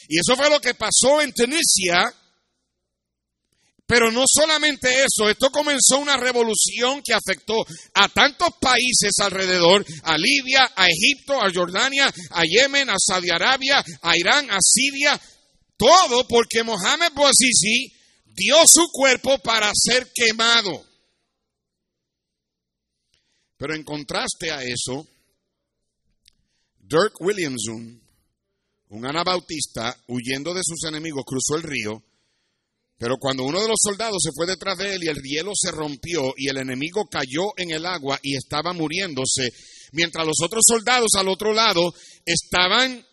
[0.08, 2.14] Y eso fue lo que pasó en Tunisia
[3.88, 7.64] pero no solamente eso, esto comenzó una revolución que afectó
[7.94, 13.84] a tantos países alrededor, a Libia, a Egipto, a Jordania, a Yemen, a Saudi Arabia,
[14.02, 15.20] a Irán, a Siria,
[15.78, 17.94] todo porque Mohamed Bouazizi
[18.26, 20.84] dio su cuerpo para ser quemado.
[23.58, 25.08] Pero en contraste a eso,
[26.88, 28.02] Dirk Williamson,
[28.90, 32.04] un anabautista, huyendo de sus enemigos, cruzó el río
[32.98, 35.72] pero cuando uno de los soldados se fue detrás de él y el hielo se
[35.72, 39.50] rompió y el enemigo cayó en el agua y estaba muriéndose,
[39.92, 41.94] mientras los otros soldados al otro lado
[42.26, 43.06] estaban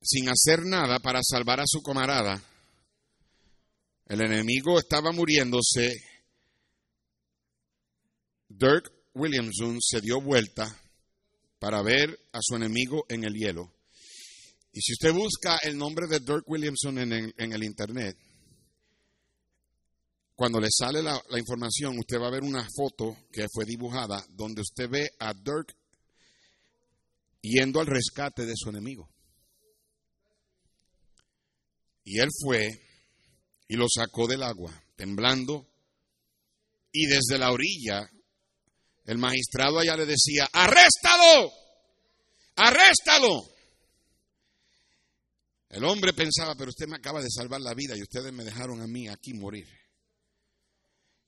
[0.00, 2.40] sin hacer nada para salvar a su camarada,
[4.06, 6.00] el enemigo estaba muriéndose,
[8.48, 10.80] Dirk Williamson se dio vuelta
[11.66, 13.72] para ver a su enemigo en el hielo
[14.72, 18.16] y si usted busca el nombre de Dirk Williamson en el, Internet,
[20.36, 24.60] cuando le sale la, información, usted va a ver una foto que fue dibujada donde
[24.60, 25.74] usted ve a Dirk
[27.40, 29.10] yendo al rescate de su enemigo.
[32.04, 32.80] Y él fue
[33.66, 35.66] y lo sacó del agua, temblando,
[36.92, 38.08] y desde la orilla
[39.06, 41.52] el magistrado allá le decía, arréstalo,
[42.56, 43.48] arréstalo.
[45.68, 48.80] El hombre pensaba, pero usted me acaba de salvar la vida y ustedes me dejaron
[48.82, 49.68] a mí aquí morir.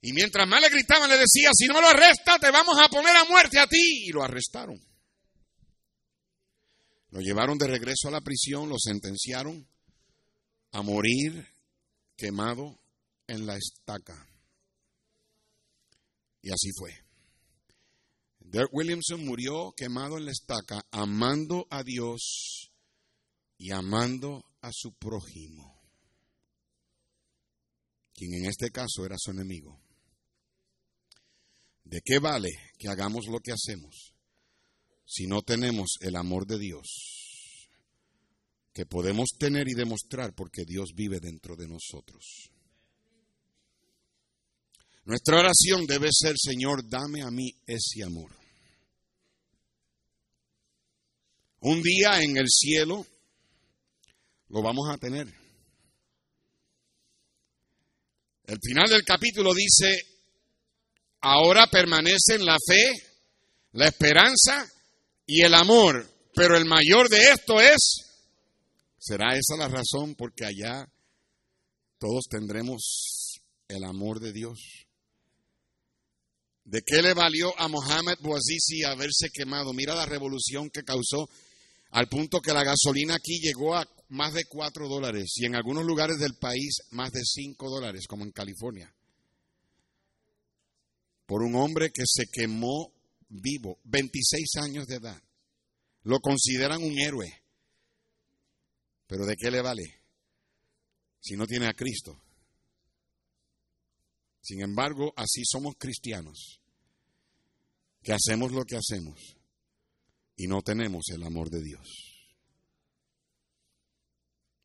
[0.00, 3.16] Y mientras más le gritaban, le decía, si no lo arrestas, te vamos a poner
[3.16, 4.06] a muerte a ti.
[4.06, 4.78] Y lo arrestaron.
[7.10, 9.66] Lo llevaron de regreso a la prisión, lo sentenciaron
[10.72, 11.48] a morir
[12.16, 12.78] quemado
[13.26, 14.26] en la estaca.
[16.42, 17.07] Y así fue.
[18.50, 22.72] Dirk Williamson murió quemado en la estaca, amando a Dios
[23.58, 25.82] y amando a su prójimo,
[28.14, 29.78] quien en este caso era su enemigo.
[31.84, 34.14] ¿De qué vale que hagamos lo que hacemos
[35.04, 37.68] si no tenemos el amor de Dios
[38.72, 42.50] que podemos tener y demostrar porque Dios vive dentro de nosotros?
[45.08, 48.30] Nuestra oración debe ser, Señor, dame a mí ese amor.
[51.60, 53.06] Un día en el cielo
[54.50, 55.26] lo vamos a tener.
[58.44, 59.98] El final del capítulo dice,
[61.22, 62.92] ahora permanecen la fe,
[63.72, 64.70] la esperanza
[65.24, 67.78] y el amor, pero el mayor de esto es,
[68.98, 70.86] será esa la razón porque allá
[71.98, 74.87] todos tendremos el amor de Dios.
[76.68, 79.72] ¿De qué le valió a Mohamed Bouazizi haberse quemado?
[79.72, 81.26] Mira la revolución que causó
[81.92, 85.86] al punto que la gasolina aquí llegó a más de 4 dólares y en algunos
[85.86, 88.94] lugares del país más de 5 dólares, como en California,
[91.24, 92.92] por un hombre que se quemó
[93.30, 95.22] vivo, 26 años de edad.
[96.02, 97.32] Lo consideran un héroe.
[99.06, 100.02] Pero ¿de qué le vale
[101.18, 102.20] si no tiene a Cristo?
[104.48, 106.62] Sin embargo, así somos cristianos,
[108.02, 109.36] que hacemos lo que hacemos
[110.36, 111.86] y no tenemos el amor de Dios.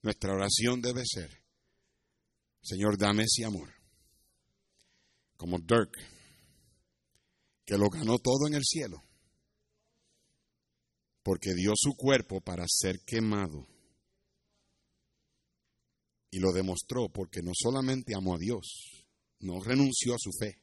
[0.01, 1.43] Nuestra oración debe ser,
[2.61, 3.73] Señor, dame ese amor,
[5.35, 5.97] como Dirk,
[7.65, 9.03] que lo ganó todo en el cielo,
[11.23, 13.67] porque dio su cuerpo para ser quemado.
[16.31, 18.92] Y lo demostró porque no solamente amó a Dios,
[19.43, 20.57] no renunció a su fe,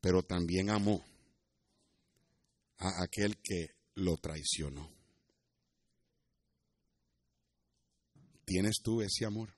[0.00, 1.04] pero también amó
[2.78, 4.90] a aquel que lo traicionó.
[8.44, 9.54] ¿Tienes tú ese amor?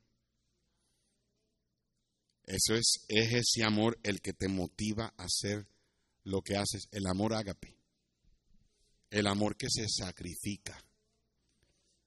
[2.44, 5.66] Eso es, es ese amor el que te motiva a hacer
[6.24, 7.78] lo que haces, el amor ágape,
[9.10, 10.84] el amor que se sacrifica,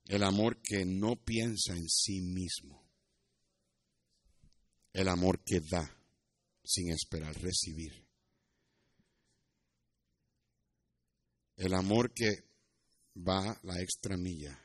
[0.06, 2.85] el amor que no piensa en sí mismo,
[4.96, 5.94] el amor que da
[6.64, 7.92] sin esperar recibir.
[11.58, 12.30] El amor que
[13.16, 14.58] va la extra milla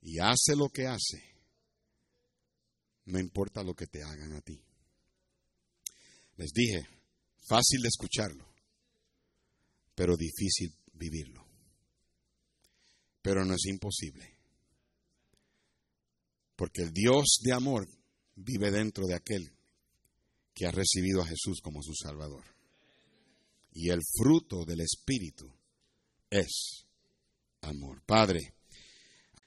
[0.00, 1.22] y hace lo que hace,
[3.04, 4.60] no importa lo que te hagan a ti.
[6.38, 6.84] Les dije,
[7.48, 8.52] fácil de escucharlo,
[9.94, 11.46] pero difícil vivirlo.
[13.22, 14.36] Pero no es imposible.
[16.56, 17.95] Porque el Dios de amor
[18.36, 19.52] vive dentro de aquel
[20.54, 22.44] que ha recibido a Jesús como su Salvador.
[23.72, 25.52] Y el fruto del Espíritu
[26.30, 26.86] es
[27.60, 28.02] amor.
[28.06, 28.54] Padre,